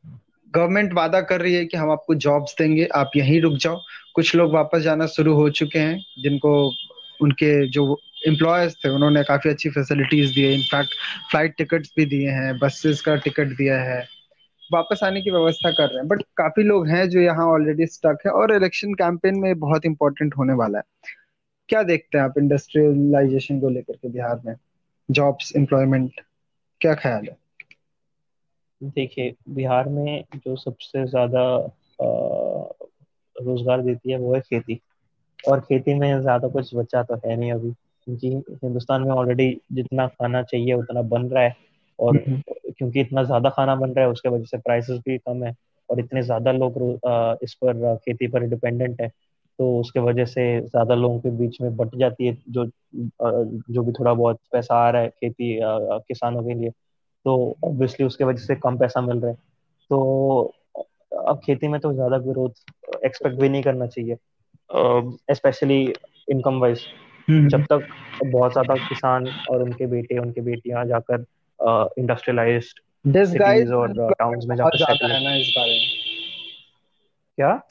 [0.56, 3.80] गवर्नमेंट वादा कर रही है कि हम आपको जॉब्स देंगे, आप यहीं रुक जाओ।
[4.16, 6.72] कुछ लोग वापस जाना शुरू हो चुके हैं, जिनको
[7.22, 10.90] उनके जो एम्प्लॉयज़ थे, उन्होंने काफ़ी अच्छी फैसिलिटीज़ दी है। इनफैक्ट
[11.32, 14.08] फ़्लाइट टिकट्स भी दिए हैं बसेस का टिकट दिया है।
[14.74, 18.18] वापस आने की व्यवस्था कर रहे हैं। बट काफ़ी लोग हैं जो यहाँ ऑलरेडी स्टक
[18.26, 20.84] है और इलेक्शन कैंपेन में बहुत इंपॉर्टेंट होने वाला है।
[21.70, 24.56] क्या देखते हैं आप इंडस्ट्रियलाइजेशन को लेकर के बिहार में?
[25.12, 26.12] जॉब्स एम्प्लॉयमेंट
[26.82, 27.41] क्या ख्याल है?
[28.82, 31.44] देखिए बिहार में जो सबसे ज़्यादा
[33.36, 34.80] रोज़गार देती है वो है खेती।
[35.40, 37.72] और खेती में ज़्यादा कुछ बचा तो है नहीं अभी।
[38.08, 38.28] क्योंकि
[38.64, 41.56] हिंदुस्तान में ऑलरेडी जितना खाना चाहिए उतना बन रहा है।
[42.00, 45.44] और हम्म। क्योंकि इतना ज़्यादा खाना बन रहा है उसके वजह से प्राइसेस भी कम
[45.44, 45.54] है।
[45.90, 46.78] और इतने ज़्यादा लोग
[47.44, 49.08] इस पर खेती पर डिपेंडेंट है।
[49.60, 52.66] तो उसके वजह से ज़्यादा लोगों के बीच में बट जाती है जो
[52.96, 56.72] जो भी थोड़ा बहुत पैसा आ रहा है खेती किसानों के लिए।
[57.26, 59.38] तो ऑब्वियसली उसके वजह से कम पैसा मिल रहा है।
[59.90, 60.54] तो
[61.28, 62.50] अब खेती में तो ज़्यादा ग्रोथ
[63.06, 64.18] एक्सपेक्ट भी नहीं करना चाहिए
[65.34, 65.94] स्पेशली
[66.32, 66.86] इनकम वाइज
[67.30, 67.88] जब तक
[68.26, 71.26] बहुत ज़्यादा किसान और उनके बेटे उनके बेटियाँ जाकर
[72.00, 72.80] इंडस्ट्रियलाइज्ड
[73.26, 75.88] सिटीज़ और टाउन्स में जाकर सेटल है। इस बारे में।
[77.38, 77.62] क्या?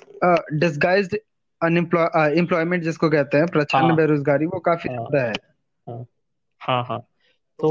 [0.53, 1.17] डिसगाइज्ड
[1.61, 5.33] अनएम्प्लॉयमेंट जिसको कहते हैं प्रचंड हाँ, बेरोजगारी वो काफ़ी हाँ, ज़्यादा है।
[5.87, 6.07] हाँ।
[6.61, 7.01] हाँ हाँ।
[7.59, 7.71] तो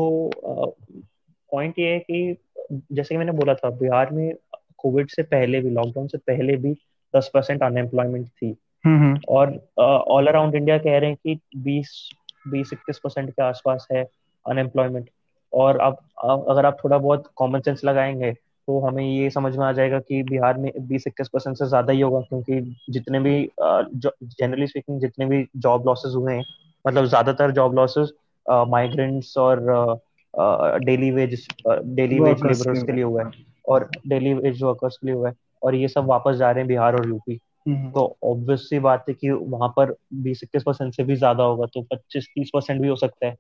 [1.52, 2.38] पॉइंट ये है कि
[2.72, 4.34] जैसे कि मैंने बोला था बिहार में
[4.78, 6.74] कोविड से पहले भी लॉकडाउन से पहले भी
[7.16, 12.10] दस परसेंट अनएम्प्लॉयमेंट थी हम्म, हम्म। और ऑल अराउंड इंडिया कह रहे हैं कि बीस
[12.48, 14.04] बीस इक्कीस परसेंट के आसपास है
[14.46, 15.10] अनएम्प्लॉयमेंट
[15.54, 15.98] और अब
[16.50, 20.24] अगर आप थोड़ा बहुत कॉमन सेंस लगाएँगे तो हमें ये समझ में आ जाएगा कि
[20.24, 25.26] बिहार में बीस इक्कीस परसेंट से ज़्यादा ही होगा क्योंकि जितने भी जनरली स्पीकिंग जितने
[25.26, 26.44] भी जॉब लॉसेस हुए हैं
[26.88, 28.12] मतलब ज़्यादातर जॉब लॉसेस
[28.50, 29.62] माइग्रेंट्स और
[30.80, 33.32] daily wage daily wage labourers के लिए हुआ है
[33.68, 36.68] और डेली वेज वर्कर्स के लिए हुआ है और ये सब वापस जा रहे हैं
[36.68, 40.94] बिहार और यूपी। हम्म। तो ऑब्वियस सी बात है कि वहाँ पर बीस इक्कीस परसेंट
[40.94, 43.36] से भी ज़्यादा होगा तो पच्चीस तीस परसेंट भी हो सकता है।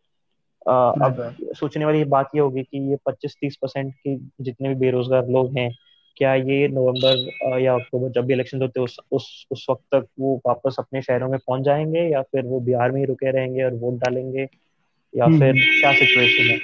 [0.69, 4.75] आ, अब सोचने वाली बात ये होगी कि ये पच्चीस तीस परसेंट के जितने भी
[4.75, 5.71] बेरोजगार लोग हैं
[6.17, 10.07] क्या ये नवंबर या अक्टूबर जब भी इलेक्शन होते हैं उस उस उस वक्त तक
[10.19, 13.63] वो वापस अपने शहरों में पहुँच जाएँगे या फिर वो बिहार में ही रुके रहेंगे
[13.63, 14.47] और वोट डालेंगे?
[15.15, 16.57] या हम्म। फिर क्या सिचुएशन है?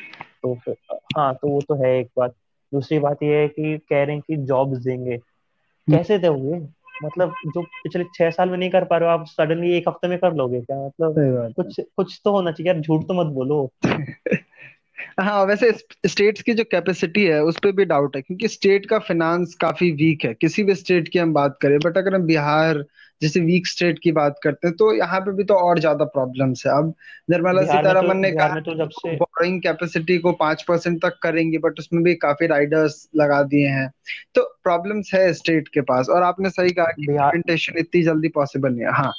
[0.44, 0.76] तो फिर
[1.18, 2.34] हाँ तो वो तो है एक बात।
[2.74, 6.68] दूसरी बात ये है कि कह रहे हैं कि जॉब्स देंगे। हम्म। कैसे दोगे?
[7.06, 10.08] मतलब जो पिछले छह साल में नहीं कर पा रहे हो आप सडनली एक हफ़्ते
[10.08, 10.86] में कर लोगे क्या?
[10.86, 13.74] मतलब कुछ कुछ तो होना चाहिए यार झूठ तो मत बोलो।
[15.20, 15.72] हाँ वैसे
[16.06, 19.92] स्टेट्स की जो कैपेसिटी है उस पर भी डाउट है क्योंकि स्टेट का फाइनेंस काफ़ी
[19.92, 22.86] वीक है। किसी भी स्टेट की हम बात करें बट अगर हम बिहार
[23.22, 26.66] जैसे वीक स्टेट की बात करते हैं तो यहाँ पे भी तो और ज़्यादा प्रॉब्लम्स
[26.68, 26.94] है। अब
[27.30, 31.58] निर्मला सीतारमन तो, ने कहा तो जब से बोरिंग कैपेसिटी को पाँच परसेंट तक करेंगे
[31.58, 33.90] बट उसमें भी काफ़ी राइडर्स लगा दिए हैं।
[34.36, 38.70] तो प्रॉब्लम्स है स्टेट के पास और आपने सही कहा कि इम्प्लीमेंटेशन इतनी जल्दी पॉसिबल
[38.70, 39.14] नहीं है। हाँ।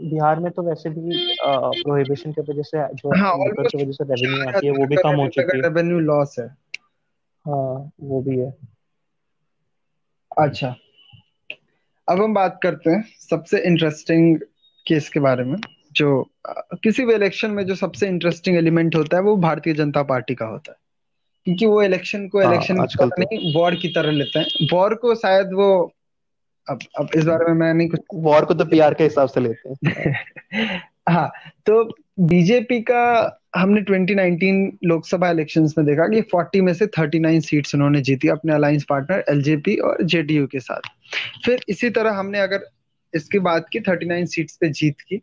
[0.00, 4.48] बिहार में तो वैसे भी प्रोहिबिशन की वजह से जो हाँ, की वजह से रेवेन्यू
[4.48, 6.46] आती है वो भी कम हो चुकी है। रेवेन्यू लॉस है।
[7.46, 8.52] हाँ वो भी है।
[10.38, 10.74] अच्छा।
[12.12, 14.38] अब हम बात करते हैं सबसे इंटरेस्टिंग
[14.88, 15.58] केस के बारे में
[15.92, 16.30] जो
[16.74, 20.46] किसी भी इलेक्शन में जो सबसे इंटरेस्टिंग एलिमेंट होता है वो भारतीय जनता पार्टी का
[20.46, 20.76] होता है।
[21.44, 25.14] क्योंकि वो इलेक्शन को इलेक्शन हाँ, तो नहीं वॉर की तरह लेते हैं। वॉर को
[25.14, 25.94] शायद वो
[26.70, 29.40] अब अब इस बारे में मैं नहीं कुछ वॉर को तो पीआर के हिसाब से
[29.40, 30.14] लेते हैं।
[31.06, 31.30] हाँ
[31.66, 31.82] तो
[32.20, 38.00] बीजेपी का हमने 2019 लोकसभा इलेक्शंस में देखा कि 40 में से 39 सीट्स उन्होंने
[38.00, 40.88] जीती अपने अलायंस पार्टनर एलजेपी और जेडीयू के साथ।
[41.44, 42.66] फिर इसी तरह हमने अगर
[43.14, 45.20] इसके बाद की 39 सीट्स पे जीत की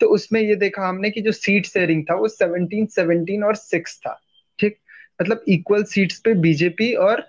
[0.00, 3.96] तो उसमें ये देखा हमने कि जो सीट शेयरिंग था वो 17 17 और 6
[3.96, 4.20] था,
[4.58, 4.76] ठीक?
[5.22, 7.24] मतलब इक्वल सीट्स पे बीजेपी और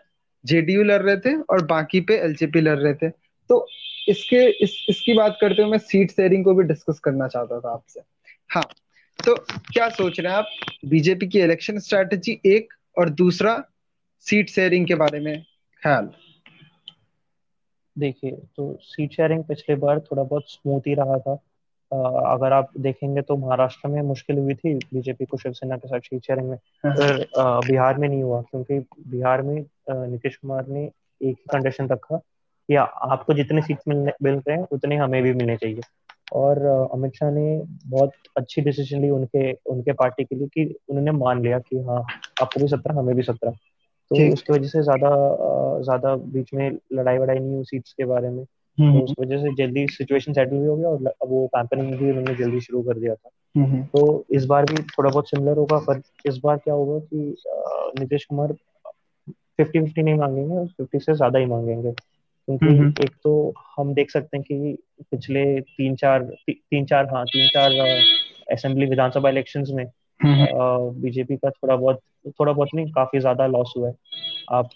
[0.46, 3.10] जेडीयू लड़ रहे थे और बाकी पे एलजेपी लड़ रहे थे।
[3.50, 3.68] तो
[4.08, 7.72] इसके इस इसकी बात करते हुए मैं सीट शेयरिंग को भी डिस्कस करना चाहता था
[7.72, 8.01] आपसे।
[8.49, 8.64] हाँ
[9.20, 9.36] तो
[9.74, 10.49] क्या सोच रहे हैं आप?
[10.86, 13.64] बीजेपी की इलेक्शन स्ट्रैटेजी एक और दूसरा
[14.26, 15.43] सीट शेयरिंग के बारे में
[15.84, 16.10] ख्याल?
[17.95, 21.34] देखिए तो सीट शेयरिंग पिछले बार थोड़ा बहुत स्मूथ ही रहा था।
[21.91, 21.97] आ,
[22.34, 26.26] अगर आप देखेंगे तो महाराष्ट्र में मुश्किल हुई थी बीजेपी को शिवसेना के साथ सीट
[26.26, 27.26] शेयरिंग में। हाँ। पर
[27.68, 28.80] बिहार में नहीं हुआ क्योंकि
[29.10, 29.55] बिहार में
[29.89, 30.91] नीतीश कुमार ने एक
[31.22, 32.22] ही कंडीशन रखा
[32.70, 35.82] कि आपको जितने सीट मिलने मिल रहे हैं उतने हमें भी मिलने चाहिए।
[36.34, 41.11] और अमित शाह ने बहुत अच्छी डिसीज़न ली उनके उनके पार्टी के लिए कि उन्होंने
[41.11, 41.99] मान लिया कि हाँ
[42.41, 43.51] आपको भी सत्रह हमें भी सत्रह।
[44.11, 45.09] तो उसकी वजह से ज़्यादा
[45.84, 49.53] ज़्यादा बीच में लड़ाई वड़ाई नहीं हुई सीट्स के बारे में। तो उस वजह से
[49.55, 53.15] जल्दी सिचुएशन सेटल भी हो गया और वो कैंपेनिंग भी उन्होंने जल्दी शुरू कर दिया
[53.15, 53.30] था।
[53.93, 57.36] तो इस बार भी थोड़ा बहुत सिमिलर होगा पर इस बार क्या होगा कि
[57.99, 58.53] नीतीश कुमार
[59.57, 61.93] फिफ्टी फिफ्टी नहीं मांगेंगे फिफ्टी से ज़्यादा ही मांगेंगे।
[62.48, 64.78] क्योंकि एक तो हम देख सकते हैं कि
[65.12, 67.72] पिछले तीन चार ती, तीन चार हाँ तीन चार
[68.52, 69.86] असेंबली विधानसभा इलेक्शंस में
[71.02, 72.00] बीजेपी का थोड़ा बहुत
[72.39, 73.95] थोड़ा बहुत नहीं काफ़ी ज़्यादा लॉस हुआ है।
[74.52, 74.70] आप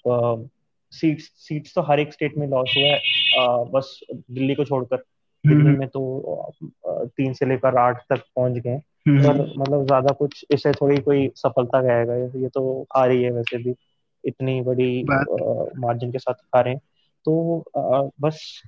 [0.94, 3.00] सीट्स सीट्स तो हर एक स्टेट में लॉस हुआ है
[3.40, 4.98] आ, बस दिल्ली को छोड़कर।
[5.44, 6.52] दिल्ली में तो
[6.84, 11.82] तीन से लेकर आठ तक पहुँच गए पर मतलब ज़्यादा कुछ इससे थोड़ी कोई सफलता
[11.82, 13.76] कहेगा ये तो आ रही है वैसे भी।
[14.24, 16.82] इतनी बड़ी मार्जिन के साथ आ रहे हैं।
[17.26, 18.62] तो आ, बस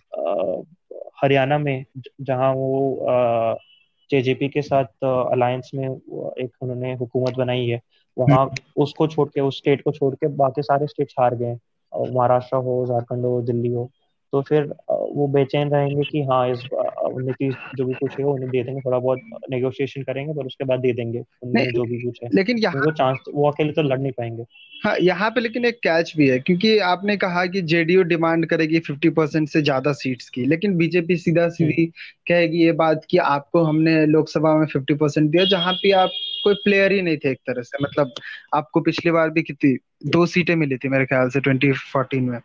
[1.23, 1.85] हरियाणा में
[2.21, 3.59] जहाँ वो
[4.09, 7.79] जेजेपी के साथ अलायंस में एक उन्होंने हुकूमत बनाई है
[8.17, 11.57] वहाँ हम्म। उसको छोड़ के उस स्टेट को छोड़ के बाकी सारे स्टेट हार गए
[11.93, 13.89] महाराष्ट्र हो झारखंड हो दिल्ली हो
[14.33, 16.67] तो फिर वो बेचैन रहेंगे कि हाँ इस
[17.15, 19.19] नीतीश जो भी कुछ है उन्हें दे देंगे थोड़ा बहुत
[19.51, 22.91] नेगोशिएशन करेंगे पर उसके बाद दे देंगे उन्हें जो भी कुछ है। लेकिन यहाँ वो
[22.93, 24.43] चांस वो अकेले तो लड़ नहीं पाएँगे।
[24.81, 28.79] हाँ यहाँ पे लेकिन एक कैच भी है क्योंकि आपने कहा कि जेडीयू डिमांड करेगी
[28.79, 31.85] फिफ्टी परसेंट से ज़्यादा सीट्स की लेकिन बीजेपी सीधा सीधी
[32.27, 36.09] कहेगी ये बात कि आपको हमने लोकसभा में फिफ्टी परसेंट दिया जहाँ पे आप
[36.43, 38.13] कोई प्लेयर ही नहीं थे एक तरह से मतलब
[38.53, 42.39] आपको पिछली बार भी कितनी दो सीटें मिली थी मेरे ख्याल से ट्वेंटी फोर्टीन में।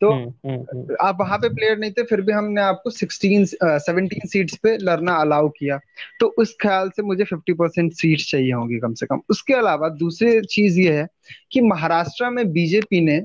[0.00, 3.44] तो हम्म, हम्म, हम्म। आप वहाँ पे प्लेयर नहीं थे फिर भी हमने आपको 16
[3.78, 5.78] 17 सीट्स पे लड़ना अलाउ किया।
[6.20, 9.88] तो उस ख्याल से मुझे 50 परसेंट सीट्स चाहिए होंगी कम से कम। उसके अलावा
[9.88, 11.08] दूसरी चीज़ ये है
[11.52, 13.24] कि महाराष्ट्र में बीजेपी ने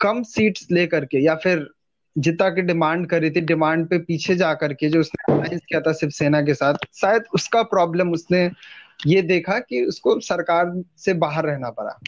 [0.00, 1.70] कम सीट्स लेकर के या फिर
[2.18, 5.92] जितना की डिमांड करी थी डिमांड पे पीछे जा करके जो उसने अलायंस किया था
[5.92, 8.50] शिवसेना के साथ शायद उसका प्रॉब्लम उसने
[9.06, 11.98] ये देखा कि उसको सरकार से बाहर रहना पड़ा।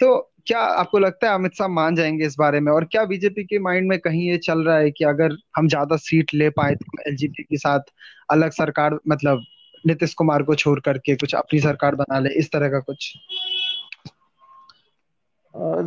[0.00, 2.72] तो क्या आपको लगता है अमित शाह मान जाएँगे इस बारे में?
[2.72, 5.96] और क्या बीजेपी के माइंड में कहीं ये चल रहा है कि अगर हम ज़्यादा
[5.96, 7.92] सीट ले पाए तो एलजीपी के साथ
[8.30, 9.42] अलग सरकार मतलब
[9.84, 13.12] नीतीश कुमार को छोड़ करके कुछ अपनी सरकार बना ले, इस तरह का कुछ?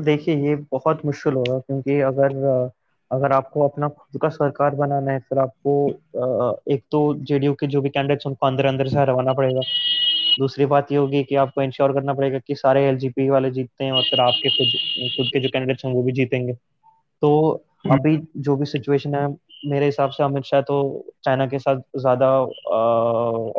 [0.03, 2.71] देखिए, ये बहुत मुश्किल होगा क्योंकि अगर
[3.11, 5.73] अगर आपको अपना खुद का सरकार बनाना है, फिर आपको
[6.73, 9.61] एक तो जेडीयू के जो भी कैंडिडेट्स उनको अंदर अंदर से हरवाना पड़ेगा।
[10.39, 13.91] दूसरी बात ये होगी कि आपको इंश्योर करना पड़ेगा कि सारे एलजीपी वाले जीतते हैं
[13.91, 14.67] और फिर आपके खुद
[15.17, 16.53] खुद के जो कैंडिडेट्स हैं वो भी जीतेंगे।
[17.21, 19.27] तो हम्म। अभी जो भी सिचुएशन है
[19.65, 22.31] मेरे हिसाब से अमित शाह तो चाइना के साथ ज़्यादा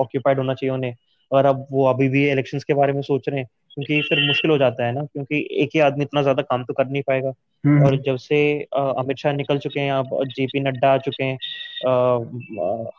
[0.00, 0.94] ऑक्यूपाइड होना चाहिए उन्हें।
[1.32, 3.48] और अब वो अभी भी इलेक्शंस के बारे में सोच रहे हैं।
[3.82, 6.74] क्योंकि फिर मुश्किल हो जाता है ना क्योंकि एक ही आदमी इतना ज़्यादा काम तो
[6.74, 7.32] कर नहीं पाएगा।
[7.64, 8.40] हम्म। और जब से
[8.74, 11.38] अमित शाह निकल चुके हैं अब जेपी नड्डा आ चुके हैं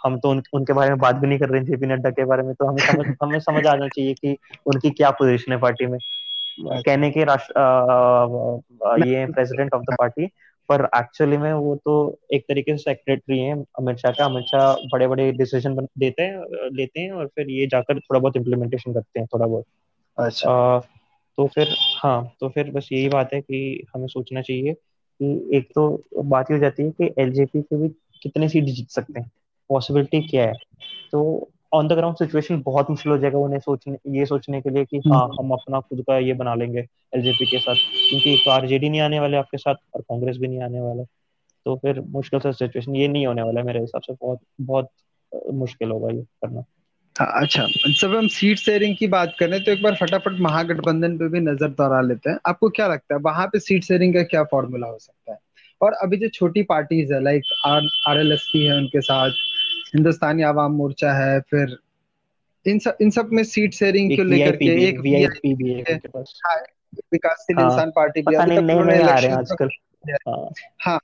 [0.03, 2.25] हम तो उन, उनके बारे में बात भी नहीं कर रहे हैं जेपी नड्डा के
[2.25, 5.86] बारे में तो हमें समझ हमें समझ आना चाहिए कि उनकी क्या पोजीशन है पार्टी
[5.86, 5.99] में।
[6.61, 10.25] कहने के राष्ट्र ये प्रेसिडेंट ऑफ़ द पार्टी
[10.69, 11.93] पर एक्चुअली में वो तो
[12.34, 16.69] एक तरीके से सेक्रेटरी हैं अमित शाह का। अमित शाह बड़े बड़े डिसीज़न देते हैं
[16.73, 19.65] लेते हैं और फिर ये जाकर थोड़ा बहुत इम्प्लीमेंटेशन करते हैं थोड़ा बहुत।
[20.18, 20.80] अच्छा। आ,
[21.38, 21.68] तो फिर
[22.03, 26.49] हाँ तो फिर बस यही बात है कि हमें सोचना चाहिए कि एक तो बात
[26.49, 27.89] ही हो जाती है कि एलजेपी के भी
[28.24, 29.32] कितने सीट जीत सकते हैं?
[29.70, 30.53] पॉसिबिलिटी क्या है?
[31.12, 34.86] तो ऑन द ग्राउंड सिचुएशन बहुत मुश्किल हो जाएगा उन्हें सोचने ये सोचने के लिए
[34.86, 36.80] कि हाँ हम्म। हम अपना खुद का ये बना लेंगे
[37.16, 37.76] एलजेपी के साथ।
[38.09, 41.03] क्योंकि एक आरजेडी नहीं आने वाले आपके साथ और कांग्रेस भी नहीं आने वाला।
[41.66, 44.89] तो फिर मुश्किल से सिचुएशन ये नहीं होने वाला है मेरे हिसाब से। बहुत बहुत
[45.53, 46.80] मुश्किल होगा ये करना। हाँ,
[47.20, 47.68] अच्छा
[48.01, 51.68] जब हम सीट शेयरिंग की बात करें तो एक बार फटाफट महागठबंधन पे भी नज़र
[51.68, 54.97] दौड़ा लेते हैं। आपको क्या लगता है वहाँ पे सीट शेयरिंग का क्या फॉर्मूला हो
[54.99, 55.38] सकता है?
[55.82, 57.43] और अभी जो छोटी पार्टीज़ है like
[58.07, 59.30] R L S P है उनके साथ
[59.95, 61.78] हिंदुस्तानी आवाम मोर्चा है फिर
[62.68, 66.55] इन सब इन सब में सीट शेयरिंग को लेकर के एक वीआईपी भी है हाँ,
[67.14, 68.64] विकासशील हाँ, इंसान पार्टी भी अभी तक
[69.30, 69.70] आजकल।
[70.80, 70.99] हाँ।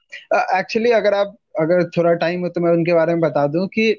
[0.60, 3.68] एक्चुअली हाँ, अगर आप अगर थोड़ा टाइम हो तो मैं उनके बारे में बता दूँ
[3.68, 3.90] कि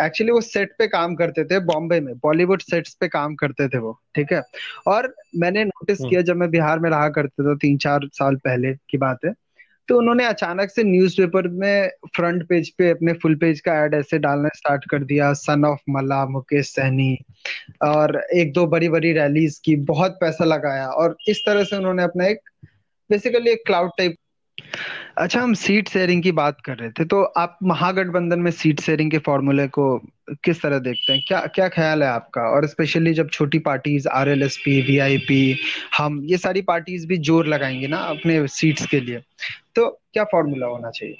[0.00, 3.78] एक्चुअली वो सेट पे काम करते थे बॉम्बे में बॉलीवुड सेट्स पे काम करते थे
[3.78, 4.42] वो ठीक है
[4.86, 8.36] और मैंने नोटिस हम्म। किया जब मैं बिहार में रहा करते थे तीन चार साल
[8.44, 9.32] पहले की बात है
[9.88, 14.18] तो उन्होंने अचानक से न्यूज़पेपर में फ्रंट पेज पे अपने फुल पेज का एड ऐसे
[14.18, 17.16] डालना स्टार्ट कर दिया सन ऑफ़ मला मुकेश सहनी
[17.84, 22.02] और एक दो बड़ी बड़ी रैलीज की बहुत पैसा लगाया और इस तरह से उन्होंने
[22.02, 22.40] अपना एक
[23.10, 24.16] बेसिकली एक क्लाउड टाइप
[25.18, 29.10] अच्छा हम सीट शेयरिंग की बात कर रहे थे तो आप महागठबंधन में सीट शेयरिंग
[29.10, 29.86] के फॉर्मूले को
[30.44, 31.22] किस तरह देखते हैं?
[31.28, 32.42] क्या क्या ख्याल है आपका?
[32.50, 35.40] और स्पेशली जब छोटी parties R L S P V I P
[35.98, 39.22] हम ये सारी पार्टीज़ भी ज़ोर लगाएँगे ना अपने सीट्स के लिए
[39.76, 41.16] तो क्या फॉर्मूला होना चाहिए?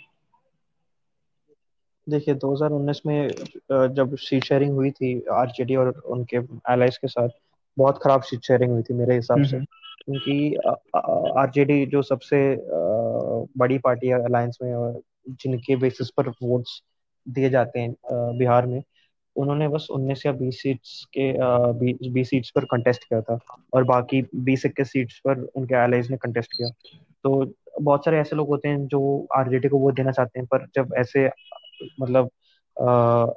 [2.06, 3.28] देखिए 2019 में
[3.94, 6.36] जब सीट शेयरिंग हुई थी आरजेडी और उनके
[6.72, 7.28] एलाइज के साथ
[7.76, 9.58] बहुत खराब सीट शेयरिंग हुई थी मेरे हिसाब से।
[10.08, 10.54] क्योंकि
[11.40, 12.56] आरजेडी जो सबसे
[13.58, 16.82] बड़ी पार्टी है अलायंस में और जिनके बेसिस पर वोट्स
[17.28, 17.96] दिए जाते हैं
[18.38, 18.82] बिहार में
[19.36, 21.34] उन्होंने बस 19 या 20 सीट्स के
[22.10, 23.38] बीस सीट्स पर कंटेस्ट किया था
[23.72, 26.68] और बाकी 20 इक्कीस सीट्स पर उनके एलाइज ने कंटेस्ट किया
[27.24, 27.52] तो
[27.82, 30.94] बहुत सारे ऐसे लोग होते हैं जो आरजेडी को वोट देना चाहते हैं पर जब
[30.98, 31.30] ऐसे
[32.00, 32.30] मतलब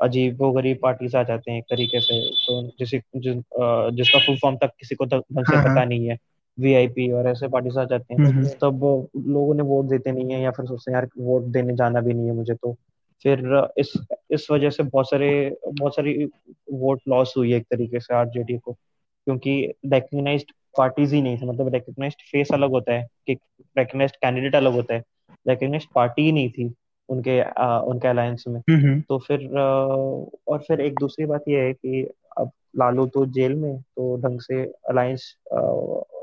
[0.01, 3.35] अजीब गरीब पार्टीज़ आ जाते हैं एक तरीके से तो जिस, जिस,
[3.95, 6.17] जिसका फुल फॉर्म तक किसी को ढंग से हाँ, हाँ। पता नहीं है
[6.59, 8.21] वीआईपी और ऐसे पार्टीज़ आ जाते हैं।
[8.61, 12.01] तब लोगों ने वोट देते नहीं है या फिर सोचते हैं यार वोट देने जाना
[12.01, 12.75] भी नहीं है मुझे तो।
[13.23, 13.93] फिर इस
[14.31, 16.29] इस वजह से बहुत सारे बहुत सारी
[16.73, 18.73] वोट लॉस हुई है एक तरीके से आरजेडी को।
[19.25, 23.33] क्योंकि रिकग्नाइज्ड पार्टीज़ ही नहीं थे मतलब रिकग्नाइज्ड फेस अलग होता है कि
[23.77, 25.03] रिकग्नाइज्ड कैंडिडेट अलग होता है।
[25.47, 26.73] रिकग्नाइज्ड पार्टी ही नहीं थी
[27.09, 28.61] उनके आ, उनके अलायंस में।
[29.09, 29.63] तो फिर आ,
[30.47, 34.39] और फिर एक दूसरी बात यह है कि अब लालू तो जेल में तो ढंग
[34.41, 35.35] से अलायंस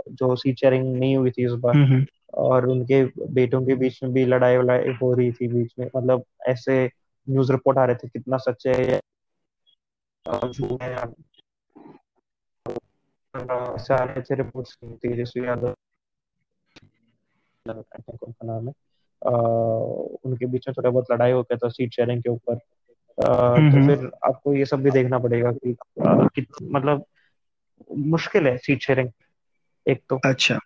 [0.09, 4.03] जो सीट शेयरिंग नहीं हुई थी इस बार। हम्म, हम्म। और उनके बेटों के बीच
[4.03, 6.91] में भी लड़ाई वड़ाई हो रही थी बीच में। मतलब ऐसे
[7.31, 9.01] न्यूज़ रिपोर्ट आ रहे थे कितना सच है
[14.19, 15.75] ऐसे रिपोर्ट्स तेजस्वी यादव
[17.69, 18.75] उनका नाम है।
[20.25, 22.55] उनके बीच में थोड़ा बहुत लड़ाई हो गया था सीट शेयरिंग के ऊपर।
[23.31, 27.05] हम्म, तो फिर आपको ये सब भी देखना पड़ेगा कि मतलब
[27.97, 29.09] मुश्किल है सीट शेयरिंग
[29.89, 30.59] एक तो अच्छा।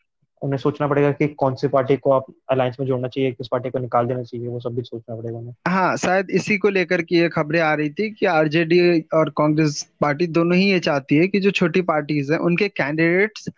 [0.43, 3.71] उन्हें सोचना पड़ेगा कि कौन सी पार्टी को आप अलायंस में जोड़ना चाहिए किस पार्टी
[3.71, 7.03] को निकाल देना चाहिए वो सब भी सोचना पड़ेगा उन्हें। हाँ शायद इसी को लेकर
[7.03, 11.17] की ये खबरें आ रही थी कि आरजेडी और कांग्रेस पार्टी दोनों ही ये चाहती
[11.17, 13.49] है कि जो छोटी पार्टीज़ है उनके कैंडिडेट्स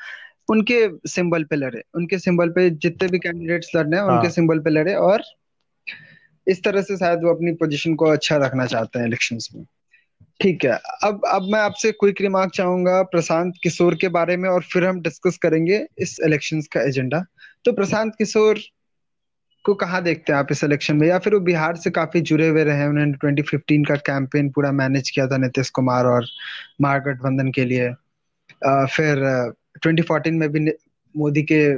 [0.49, 4.17] उनके सिंबल पे लड़े। उनके सिंबल पे जितने भी कैंडिडेट्स लड़ रहे हैं हाँ.
[4.17, 5.23] उनके सिंबल पे लड़े और
[6.47, 9.67] इस तरह से शायद वो अपनी पोजीशन को अच्छा रखना चाहते हैं इलेक्शंस में।
[10.43, 14.63] ठीक है। अब अब मैं आपसे क्विक रिमार्क चाहूँगा प्रशांत किशोर के बारे में और
[14.63, 17.25] फिर हम डिस्कस करेंगे इस इलेक्शन का एजेंडा
[17.65, 18.59] तो प्रशांत किशोर
[19.65, 21.09] को कहाँ देखते हैं आप इस इलेक्शन में?
[21.09, 25.11] या फिर वो बिहार से काफ़ी जुड़े हुए रहे उन्होंने 2015 का कैंपेन पूरा मैनेज
[25.11, 26.27] किया था नीतीश कुमार और
[26.81, 27.89] महागठबंधन के लिए।
[28.67, 29.17] आ, फिर
[29.87, 30.71] 2014 में भी
[31.17, 31.75] मोदी के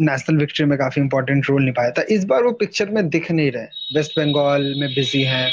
[0.00, 3.52] नेशनल विक्ट्री में काफ़ी इंपॉर्टेंट रोल निभाया था। इस बार वो पिक्चर में दिख नहीं
[3.52, 5.52] रहे। वेस्ट बंगाल में बिज़ी हैं।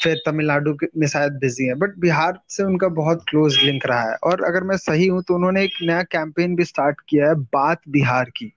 [0.00, 4.14] फिर तमिलनाडु में शायद बिज़ी है बट बिहार से उनका बहुत क्लोज लिंक रहा है।
[4.24, 7.80] और अगर मैं सही हूँ तो उन्होंने एक नया कैंपेन भी स्टार्ट किया है, बात
[7.88, 8.52] बिहार की।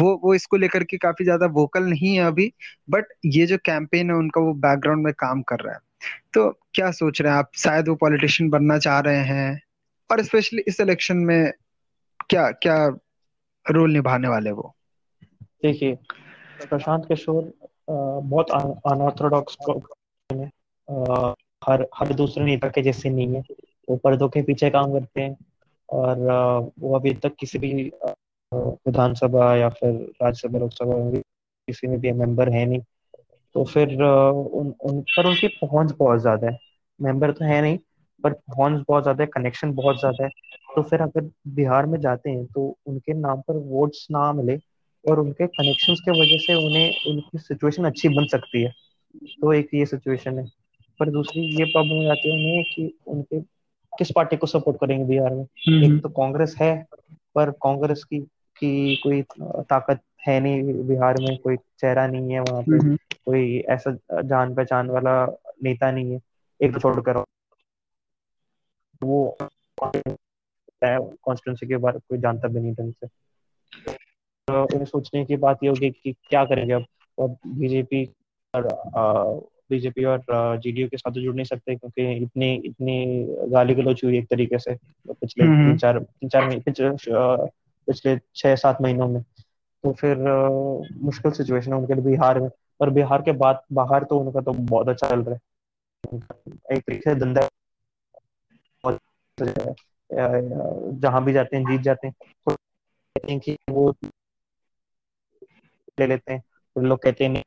[0.00, 2.52] वो वो इसको लेकर के काफ़ी ज़्यादा वोकल नहीं है अभी
[2.90, 5.80] बट ये जो कैंपेन है, उनका वो बैकग्राउंड में काम कर रहा है।
[6.34, 7.50] तो क्या सोच रहे हैं आप?
[7.56, 9.60] शायद वो पॉलिटिशियन बनना चाह रहे हैं,
[10.10, 11.52] और स्पेशली इस इलेक्शन में
[12.30, 12.76] क्या क्या
[13.66, 14.74] रोल निभाने वाले वो?
[15.62, 15.94] देखिए,
[16.62, 17.52] प्रशांत किशोर
[17.90, 18.50] बहुत
[18.86, 19.56] अनऑर्थोडॉक्स
[21.68, 23.42] हर हर दूसरे नेता के जैसे नहीं है।
[23.88, 25.36] वो पर्दों के पीछे काम करते हैं
[25.88, 26.18] और
[26.80, 27.72] वो अभी तक किसी भी
[28.52, 29.90] विधानसभा या फिर
[30.22, 31.18] राज्यसभा लोकसभा में भी
[31.68, 32.80] किसी में भी मेंबर है नहीं।
[33.54, 36.58] तो फिर उन, उन पर उनकी पहुँच बहुत ज़्यादा है।
[37.00, 37.78] मेंबर तो है नहीं
[38.24, 40.30] पर पहुँच बहुत ज़्यादा है कनेक्शन बहुत ज़्यादा है।
[40.76, 44.58] तो फिर अगर बिहार में जाते हैं तो उनके नाम पर वोट्स ना मिले
[45.04, 48.70] और उनके कनेक्शंस के वजह से उन्हें उनकी सिचुएशन अच्छी बन सकती है।
[49.40, 50.44] तो एक ये सिचुएशन है।
[51.02, 53.40] पर दूसरी ये प्रॉब्लम हो जाती है उन्हें कि उनके
[53.92, 55.42] किस पार्टी को सपोर्ट करेंगे बिहार में?
[55.42, 56.86] हम्म, एक हम्म। तो कांग्रेस है
[57.34, 58.26] पर कांग्रेस की
[58.58, 63.58] की कोई ताकत है नहीं बिहार में कोई चेहरा नहीं है वहाँ पे हम्म, कोई
[63.58, 66.20] ऐसा जान पहचान वाला नेता नहीं है
[66.62, 67.24] एक तो छोड़कर
[69.02, 73.06] वो कॉन्स्टिट्यूंसी के बारे कोई जानता भी नहीं ढंग से।
[74.48, 77.36] तो उन्हें सोचने की बात ये होगी कि क्या करेंगे अब?
[77.46, 78.12] बीजेपी
[78.54, 78.66] और
[79.72, 80.22] बीजेपी और
[80.58, 82.96] जीडीयू के साथ तो जुड़ नहीं सकते क्योंकि इतनी इतनी
[83.50, 84.74] गाली गलोच हुई एक तरीके से
[85.10, 86.90] पिछले हम्म, हम्म। तीन चार तीन चार पिछले
[87.88, 89.22] पिछले छह सात महीनों में।
[89.84, 90.16] तो फिर
[91.02, 92.48] मुश्किल सिचुएशन है उनके लिए बिहार में।
[92.80, 95.40] और बिहार के बाद बाहर तो उनका तो बहुत अच्छा चल रहा है।
[96.72, 97.48] एक तरीके से धंधा
[101.02, 102.14] जहाँ भी जाते हैं जीत जाते हैं।
[102.46, 102.54] तो
[103.72, 103.94] वो
[106.00, 106.42] ले लेते हैं।
[106.76, 107.42] लोग कहते हैं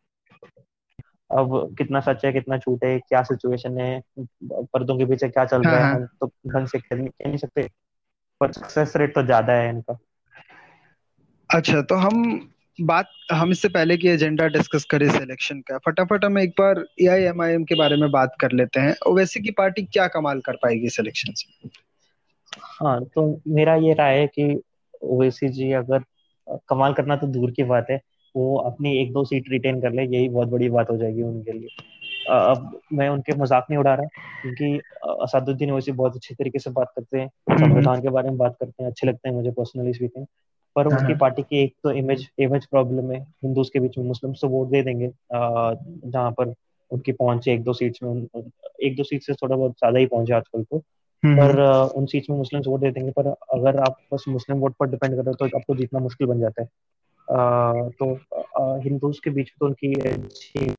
[1.29, 5.63] अब कितना सच है कितना झूठ है क्या सिचुएशन है पर्दों के पीछे क्या चल
[5.63, 7.67] हाँ रहा है। हाँ तो ढंग से कह नहीं नहीं सकते।
[8.41, 9.97] पर सक्सेस रेट तो ज़्यादा है इनका।
[11.49, 12.23] अच्छा तो हम
[12.79, 17.63] बात हम इससे पहले की एजेंडा डिस्कस करें सिलेक्शन का फटाफट हम एक बार एआईएमआईएम
[17.65, 21.33] के बारे में बात कर लेते हैं। ओवैसी की पार्टी क्या कमाल कर पाएगी सिलेक्शन
[21.35, 21.69] से?
[22.73, 24.43] हाँ तो मेरा ये राय है कि
[25.05, 26.03] ओवैसी जी अगर
[26.69, 27.97] कमाल करना तो दूर की बात है
[28.35, 31.51] वो अपनी एक दो सीट रिटेन कर ले यही बहुत बड़ी बात हो जाएगी उनके
[31.51, 31.67] लिए।
[32.29, 34.05] अब मैं उनके मज़ाक नहीं उड़ा रहा
[34.41, 34.79] क्योंकि
[35.23, 38.57] असदुद्दीन ओवैसी बहुत अच्छे तरीके से बात करते हैं हम्म संविधान के बारे में बात
[38.59, 40.25] करते हैं अच्छे लगते हैं मुझे पर्सनली स्पीकिंग
[40.75, 43.97] पर हाँ उनकी हाँ। पार्टी की एक तो इमेज इमेज प्रॉब्लम है हिंदूज के बीच
[43.97, 46.53] में मुस्लिम्स तो वोट दे देंगे जहाँ पर
[46.91, 48.23] उनकी पहुँच है एक दो सीट्स में
[48.83, 50.83] एक दो सीट से थोड़ा बहुत ज़्यादा ही पहुँचे आजकल तो।
[51.23, 54.59] हम्म पर हम्म, उन सीट्स में मुस्लिम्स वोट दे देंगे पर अगर आप बस मुस्लिम
[54.59, 56.69] वोट पर डिपेंड कर रहे हो तो आपको जीतना मुश्किल बन जाता है।
[57.29, 58.13] तो
[58.81, 60.75] हिंदूज के बीच में तो उनकी अच्छी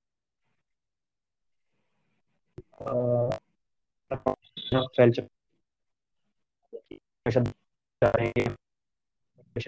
[4.96, 5.12] फैल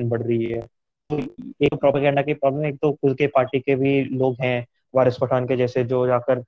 [0.00, 0.60] बढ़ रही है।
[1.10, 1.18] तो
[1.66, 5.46] एक प्रोपेगेंडा की प्रॉब्लम एक तो खुद के पार्टी के भी लोग हैं वारिस पठान
[5.46, 6.44] के जैसे जो जाकर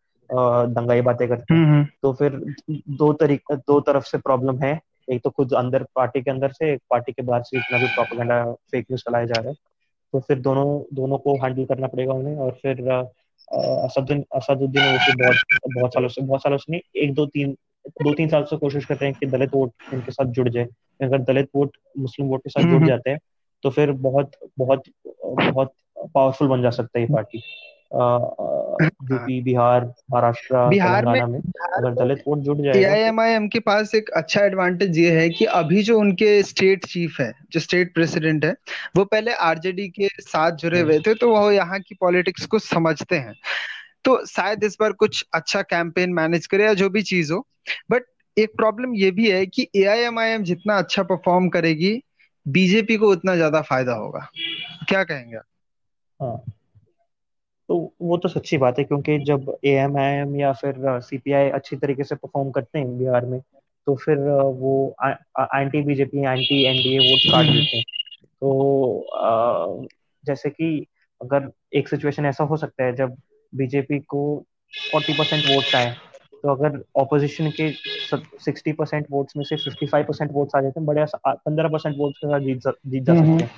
[0.67, 2.55] दंगाई बातें करते हैं। हम्म हम्म, तो फिर
[2.89, 4.81] दो तरीक दो तरफ़ से प्रॉब्लम है।
[5.13, 7.87] एक तो खुद अंदर पार्टी के अंदर से एक पार्टी के बाहर से इतना भी
[7.87, 9.70] प्रोपेगेंडा फेक न्यूज़ फैलाया जा रहा है।
[10.13, 15.37] तो फिर दोनों दोनों को हैंडल करना पड़ेगा उन्हें और फिर असदुद्दीन असदुद्दीन ओवैसी बहुत
[15.69, 17.57] बहुत सालों से बहुत सालों से नहीं एक दो तीन
[18.03, 20.67] दो तीन साल से कोशिश करते रहे हैं कि दलित वोट उनके साथ जुड़ जाए।
[21.03, 23.19] अगर दलित वोट मुस्लिम वोट के साथ हम्म जुड़ हम्म, जाते हैं
[23.63, 25.73] तो फिर बहुत बहुत बहुत
[26.15, 27.43] पावरफुल बन जा सकता है ये पार्टी
[27.95, 33.95] यूपी बिहार महाराष्ट्र बिहार में में अगर दलित वोट जुड़ जाएगा तो एआईएमआईएम के पास
[33.95, 38.45] एक अच्छा एडवांटेज ये है कि अभी जो उनके स्टेट चीफ है जो स्टेट प्रेसिडेंट
[38.45, 38.57] है
[38.97, 42.59] वो पहले आरजेडी के साथ जुड़े हम्म, हुए थे तो वो यहाँ की पॉलिटिक्स को
[42.59, 43.35] समझते हैं।
[44.05, 47.47] तो शायद इस बार कुछ अच्छा कैंपेन मैनेज करे या जो भी चीज़ हो।
[47.91, 48.03] बट
[48.39, 52.03] एक प्रॉब्लम ये भी है कि एआईएमआईएम जितना अच्छा परफॉर्म करेगी
[52.49, 54.29] बीजेपी को उतना ज़्यादा फ़ायदा होगा।
[54.89, 55.45] क्या कहेंगे आप?
[56.23, 56.60] हाँ।
[57.71, 61.49] तो वो तो सच्ची बात है क्योंकि जब ए एम आई एम या फिर सीपीआई
[61.49, 63.41] अच्छी तरीके से परफॉर्म करते हैं बिहार में
[63.87, 64.19] तो फिर
[64.63, 64.73] वो
[65.05, 67.85] anti BJP anti NDA votes काट हम्म। देते हैं।
[68.41, 69.89] तो
[70.25, 70.87] जैसे कि
[71.21, 73.17] अगर एक सिचुएशन ऐसा हो सकता है जब
[73.53, 74.23] बीजेपी को
[74.73, 75.95] फोर्टी परसेंट वोट्स आए
[76.43, 77.71] तो अगर ऑपोजिशन के
[78.45, 81.97] सिक्सटी परसेंट वोट्स में से फिफ्टी फाइव परसेंट वोट्स आ जाते हैं बड़े पंद्रह परसेंट
[81.99, 83.51] वोट्स के साथ जीत जीत जा हम्म। सकते हैं।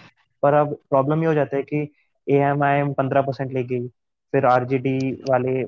[0.42, 1.82] पर अब प्रॉब्लम ये हो जाता है कि
[2.26, 3.88] ए एम आई एम पंद्रह परसेंट ले गई
[4.32, 4.98] फिर आरजेडी
[5.30, 5.64] वाले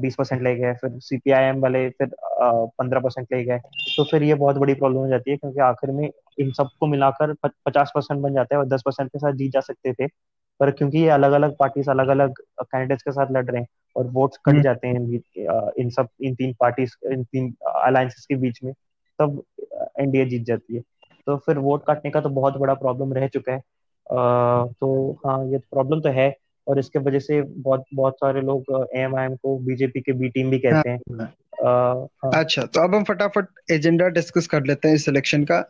[0.00, 2.10] बीस परसेंट ले गए फिर सीपीआईएम वाले फिर
[2.42, 3.58] पंद्रह परसेंट ले गए।
[3.96, 6.08] तो फिर ये बहुत बड़ी प्रॉब्लम हो जाती है क्योंकि आखिर में
[6.40, 9.60] इन सबको मिलाकर पचास परसेंट बन जाता है और दस परसेंट के साथ जीत जा
[9.60, 10.06] सकते थे।
[10.60, 14.06] पर क्योंकि ये अलग अलग पार्टीज़ अलग अलग कैंडिडेट्स के साथ लड़ रहे हैं और
[14.06, 18.62] वोट्स कट हम्म। जाते हैं इन, सब इन तीन पार्टीज़ इन तीन अलायंसेस के बीच
[18.64, 18.72] में
[19.18, 19.42] तब
[20.00, 20.82] एनडीए जीत जाती है।
[21.26, 23.60] तो फिर वोट काटने का तो बहुत बड़ा प्रॉब्लम रह चुका है।
[24.72, 26.30] तो हाँ ये प्रॉब्लम तो है।
[26.66, 30.28] और इसके वजह से बहुत बहुत सारे लोग एम आई एम को बीजेपी के बी
[30.28, 31.26] टीम भी कहते हैं। हाँ
[31.62, 35.60] अ, हाँ। अच्छा तो अब हम फटाफट एजेंडा डिस्कस कर लेते हैं इस इलेक्शन का।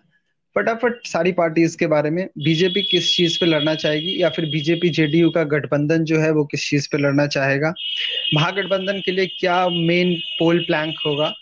[0.56, 4.88] फटाफट सारी पार्टीज़ के बारे में बीजेपी किस चीज़ पे लड़ना चाहेगी या फिर बीजेपी
[4.88, 7.74] जेडीयू का गठबंधन जो है वो किस चीज़ पे लड़ना चाहेगा?
[8.34, 11.32] महागठबंधन के लिए क्या मेन पोल प्लैंक होगा?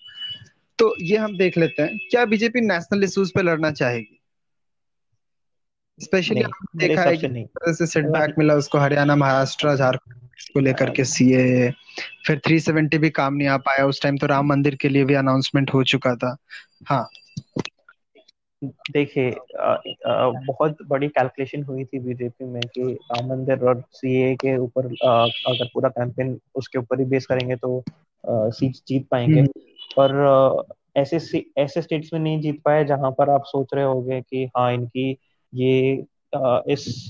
[0.78, 4.19] तो ये हम देख लेते हैं क्या बीजेपी नेशनल इश्यूज़ पे लड़ना चाहेगी?
[6.00, 11.04] स्पेशली आपने देखा है कि से सेटबैक मिला उसको हरियाणा महाराष्ट्र झारखंड को लेकर के
[11.04, 11.70] सीए
[12.26, 15.14] फिर 370 भी काम नहीं आ पाया। उस टाइम तो राम मंदिर के लिए भी
[15.14, 16.36] अनाउंसमेंट हो चुका था।
[16.86, 17.08] हाँ।
[18.64, 19.34] देखिए
[20.46, 25.68] बहुत बड़ी कैलकुलेशन हुई थी बीजेपी में कि राम मंदिर और सीए के ऊपर अगर
[25.74, 27.82] पूरा कैंपेन उसके ऊपर ही बेस करेंगे तो
[28.26, 29.48] सीट जीत पाएँगे। हम्म।
[29.98, 30.62] पर
[30.96, 34.72] ऐसे ऐसे स्टेट्स में नहीं जीत पाए जहाँ पर आप सोच रहे होगे कि हाँ
[34.74, 35.16] इनकी
[35.54, 36.06] ये
[36.72, 37.08] इस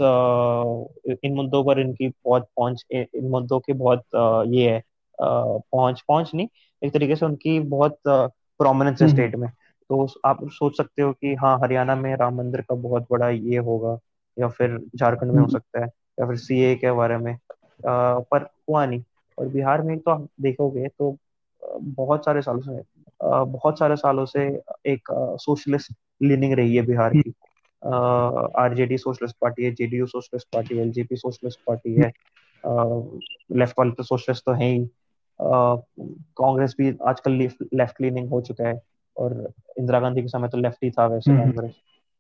[1.24, 4.02] इन मुद्दों पर इनकी बहुत पहुँच इन मुद्दों की बहुत
[4.48, 4.82] ये है
[5.22, 6.48] पहुँच पहुँच नहीं
[6.82, 9.48] एक तरीके से उनकी बहुत प्रोमिनेंस है हम्म। स्टेट में।
[9.90, 13.56] तो आप सोच सकते हो कि हाँ हरियाणा में राम मंदिर का बहुत बड़ा ये
[13.56, 13.98] होगा
[14.38, 15.86] या फिर झारखंड में हो हम्म। सकता है
[16.20, 17.38] या फिर सीए के बारे में अ,
[18.20, 19.02] पर हुआ नहीं।
[19.38, 21.16] और बिहार में तो आप देखोगे तो
[21.78, 22.82] बहुत सारे सालों से
[23.50, 25.08] बहुत सारे सालों से एक
[25.40, 27.32] सोशलिस्ट लीनिंग रही है बिहार हम्म की।
[28.58, 32.12] आरजेडी सोशलिस्ट पार्टी है जेडीयू सोशलिस्ट पार्टी है एलजेपी सोशलिस्ट पार्टी है
[33.52, 34.88] लेफ़्ट वाले तो सोशलिस्ट तो है ही।
[35.42, 37.32] कांग्रेस भी आजकल
[37.74, 38.82] लेफ़्ट लीनिंग हो चुका है
[39.16, 41.72] और इंदिरा गांधी के समय तो लेफ़्ट ही था वैसे हम्म। कांग्रेस।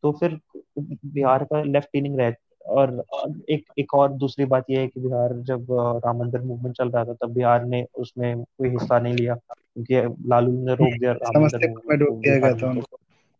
[0.02, 0.40] तो फिर
[0.78, 2.34] बिहार का लेफ़्ट लीनिंग रह
[2.66, 3.04] और
[3.50, 5.66] एक एक और दूसरी बात यह है कि बिहार जब
[6.04, 10.28] राम मंदिर मूवमेंट चल रहा था तब बिहार ने उसमें कोई हिस्सा नहीं लिया क्योंकि
[10.28, 12.82] लालू ने रोक दिया राम मंदिर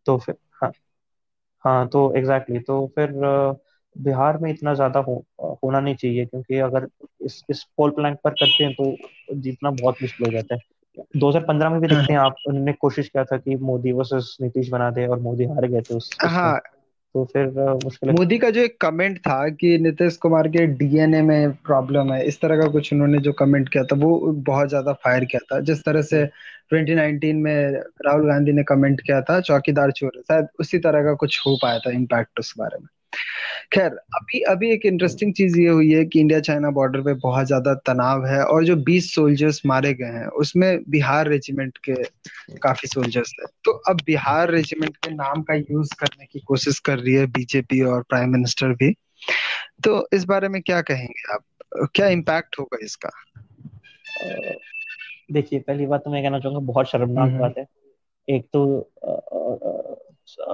[0.06, 0.72] तो फिर हाँ।
[1.64, 3.12] हाँ तो एग्जैक्टली exactly, तो फिर
[3.96, 5.24] बिहार में इतना ज़्यादा हो,
[5.64, 6.88] होना नहीं चाहिए क्योंकि अगर
[7.24, 8.96] इस इस पोल प्लांट पर करते हैं तो
[9.34, 10.61] जीतना बहुत मुश्किल हो जाता है।
[11.16, 14.90] 2015 में भी देखते हैं आप उन्होंने कोशिश किया था कि मोदी वर्सेस नीतीश बना
[14.90, 16.61] दे और मोदी हार गए थे उस हाँ
[17.14, 17.46] तो फिर
[17.84, 22.24] मुश्किल मोदी का जो एक कमेंट था कि नीतीश कुमार के डीएनए में प्रॉब्लम है,
[22.26, 25.61] इस तरह का कुछ उन्होंने जो कमेंट किया था, वो बहुत ज़्यादा फायर किया था।
[25.61, 26.24] जिस तरह से
[26.72, 27.72] 2019 में
[28.06, 31.78] राहुल गांधी ने कमेंट किया था, चौकीदार चोर, शायद उसी तरह का कुछ हो पाया
[31.78, 32.88] था इम्पैक्ट उस बारे में।
[33.72, 37.46] खैर अभी अभी एक इंटरेस्टिंग चीज़ ये हुई है कि इंडिया चाइना बॉर्डर पे बहुत
[37.46, 41.94] ज़्यादा तनाव है और जो 20 सोल्जर्स मारे गए हैं उसमें बिहार रेजिमेंट के
[42.58, 46.98] काफ़ी सोल्जर्स है। तो अब बिहार रेजिमेंट के नाम का यूज़ करने की कोशिश कर
[46.98, 48.92] रही है बीजेपी और प्राइम मिनिस्टर भी।
[49.84, 51.44] तो इस बारे में क्या कहेंगे आप?
[51.94, 53.11] क्या इम्पैक्ट होगा इसका?
[55.32, 57.66] देखिए पहली बात तो मैं कहना चाहूँगा बहुत शर्मनाक हम्म। बात है।
[58.28, 58.90] एक तो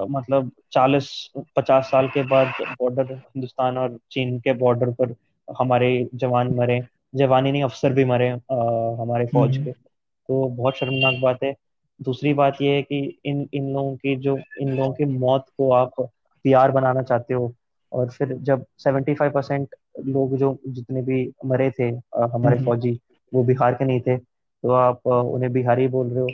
[0.09, 1.09] मतलब चालीस
[1.55, 5.15] पचास साल के बाद बॉर्डर हिंदुस्तान और चीन के बॉर्डर पर
[5.47, 6.81] हमारे जवान मरे।
[7.15, 8.55] जवानी नहीं अफसर भी मरे आ,
[9.01, 11.53] हमारे फौज के। तो बहुत शर्मनाक बात है।
[11.99, 15.71] दूसरी बात यह है कि इन इन लोगों की जो इन लोगों की मौत को
[15.71, 16.01] आप
[16.45, 17.51] पीआर बनाना चाहते हो
[17.91, 19.75] और फिर जब 75 परसेंट
[20.05, 21.89] लोग जो जितने भी मरे थे
[22.33, 22.99] हमारे फौजी
[23.33, 26.27] वो बिहार के नहीं थे तो आप उन्हें बिहारी बोल रहे हो।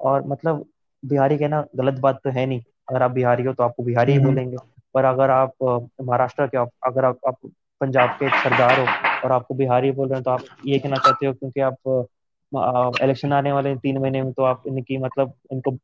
[0.00, 0.64] और मतलब
[1.02, 4.18] बिहारी कहना गलत बात तो है नहीं। अगर आप बिहारी हो तो आपको बिहारी ही
[4.18, 4.56] हम्म। बोलेंगे
[4.94, 7.36] पर अगर आप महाराष्ट्र के अगर आप, आप
[7.80, 8.86] पंजाब के सरदार हो
[9.24, 13.32] और आपको बिहारी बोल रहे हैं तो आप ये कहना चाहते हो क्योंकि आप इलेक्शन
[13.32, 15.76] आने वाले तीन महीने में तो आप इनकी मतलब इनको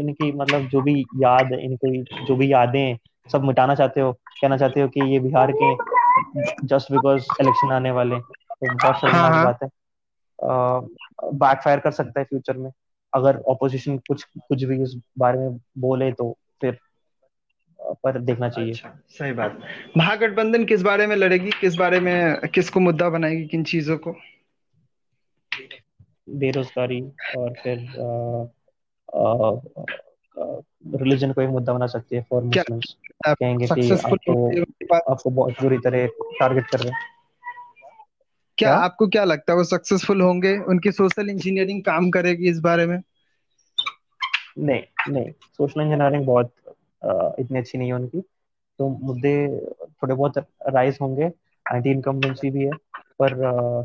[0.00, 2.96] इनकी मतलब जो भी याद इनकी जो भी यादें
[3.30, 5.74] सब मिटाना चाहते हो कहना चाहते हो कि ये बिहार के
[6.66, 9.68] जस्ट बिकॉज़ इलेक्शन आने वाले तो बहुत शर्मनाक हाँ, हाँ। बात है
[11.34, 12.70] बैकफायर कर सकता है फ्यूचर में
[13.12, 16.78] अगर ऑपोजिशन कुछ कुछ भी इस बारे में बोले तो फिर
[18.04, 19.58] पर देखना चाहिए। अच्छा, सही बात।
[19.96, 21.50] महागठबंधन किस बारे में लड़ेगी?
[21.50, 24.16] किस बारे में किसको मुद्दा बनाएगी किन चीज़ों को?
[26.28, 27.00] बेरोजगारी
[27.38, 27.78] और फिर
[30.94, 32.96] रिलीजन को एक मुद्दा बना सकती है फॉर मुस्लिम्स।
[33.26, 36.98] कहेंगे कि आपको आपको बहुत बुरी तरह टारगेट कर रहे हैं।
[38.58, 38.74] क्या, क्या?
[38.74, 40.56] आपको क्या लगता है वो सक्सेसफुल होंगे?
[40.58, 43.00] उनकी सोशल इंजीनियरिंग काम करेगी इस बारे में?
[44.58, 46.52] नहीं नहीं सोशल इंजीनियरिंग बहुत
[47.40, 48.20] इतनी अच्छी नहीं है उनकी।
[48.78, 49.34] तो मुद्दे
[49.82, 50.38] थोड़े बहुत
[50.68, 51.24] राइज होंगे।
[51.66, 52.70] एंटी इनकम्बेंसी भी है,
[53.18, 53.34] पर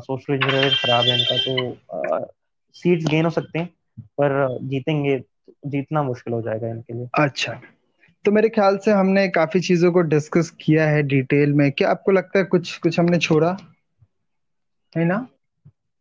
[0.00, 2.26] सोशल इंजीनियरिंग खराब है इनका तो
[2.74, 3.66] सीट्स गेन हो सकते हैं,
[4.00, 5.18] पर जीतेंगे,
[5.66, 7.60] जीतना मुश्किल हो जाएगा इनके लिए। अच्छा।
[8.24, 12.12] तो मेरे ख्याल से हमने काफ़ी चीज़ों को डिस्कस किया है डिटेल में। क्या आपको
[12.12, 13.56] लगता है कुछ कुछ हमने छोड़ा?
[14.96, 15.26] है ना?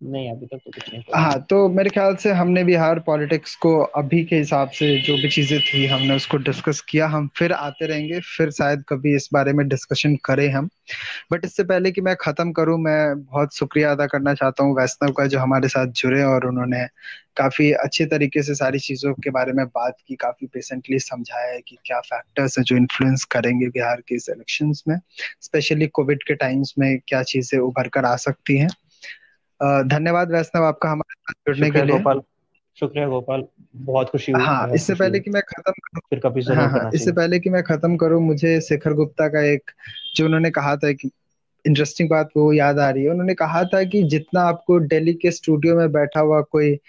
[0.03, 3.73] नहीं, अभी तक तो कुछ नहीं हाँ तो मेरे ख्याल से हमने बिहार पॉलिटिक्स को
[3.97, 7.87] अभी के हिसाब से जो भी चीज़ें थी, हमने उसको डिस्कस किया। हम फिर आते
[7.87, 10.69] रहेंगे, फिर शायद कभी इस बारे में डिस्कशन करें हम।
[11.31, 15.11] बट इससे पहले कि मैं खत्म करूँ, मैं बहुत शुक्रिया अदा करना चाहता हूँ वैष्णव
[15.11, 16.85] का जो हमारे साथ जुड़े और उन्होंने
[17.37, 21.77] काफ़ी अच्छे तरीके से सारी चीज़ों के बारे में बात की, काफ़ी पेशेंटली समझाया कि
[21.85, 24.97] क्या फैक्टर्स है जो इन्फ्लुएंस करेंगे बिहार के इस इलेक्शन में
[25.41, 28.69] स्पेशली कोविड के टाइम्स में क्या चीज़ें उभर कर आ सकती हैं।
[29.63, 32.21] धन्यवाद वैष्णव आपका हमारे साथ जुड़ने के लिए। गोपाल।
[32.79, 33.43] शुक्रिया गोपाल।
[33.75, 37.11] बहुत खुशी हुई हाँ इससे पहले कि मैं खत्म करूँ फिर कभी हाँ, हाँ, इससे
[37.11, 39.71] पहले कि मैं खत्म करूँ मुझे शेखर गुप्ता का एक
[40.15, 41.09] जो उन्होंने कहा था कि
[41.67, 45.31] इंटरेस्टिंग बात वो याद आ रही है। उन्होंने कहा था कि जितना आपको दिल्ली के
[45.31, 46.79] स्टूडियो में बैठा हुआ कोई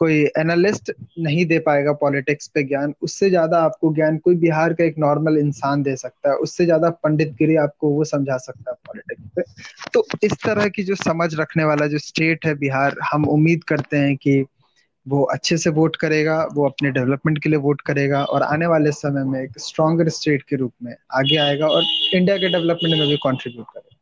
[0.00, 4.84] कोई एनालिस्ट नहीं दे पाएगा पॉलिटिक्स पे ज्ञान, उससे ज़्यादा आपको ज्ञान कोई बिहार का
[4.84, 8.76] एक नॉर्मल इंसान दे सकता है। उससे ज़्यादा पंडित गिरी आपको वो समझा सकता है
[8.86, 9.42] पॉलिटिक्स पे।
[9.94, 13.96] तो इस तरह की जो समझ रखने वाला जो स्टेट है बिहार, हम उम्मीद करते
[13.96, 14.44] हैं कि
[15.06, 18.92] वो अच्छे से वोट करेगा, वो अपने डेवलपमेंट के लिए वोट करेगा और आने वाले
[18.92, 21.82] समय में एक स्ट्रॉन्गर स्टेट के रूप में आगे आएगा और
[22.14, 23.96] इंडिया के डेवलपमेंट में भी कॉन्ट्रीब्यूट करेगा।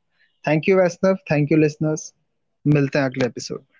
[0.44, 2.12] Thank you Vaishnav thank you listeners
[2.64, 3.75] मिलते हैं अगले एपिसोड में।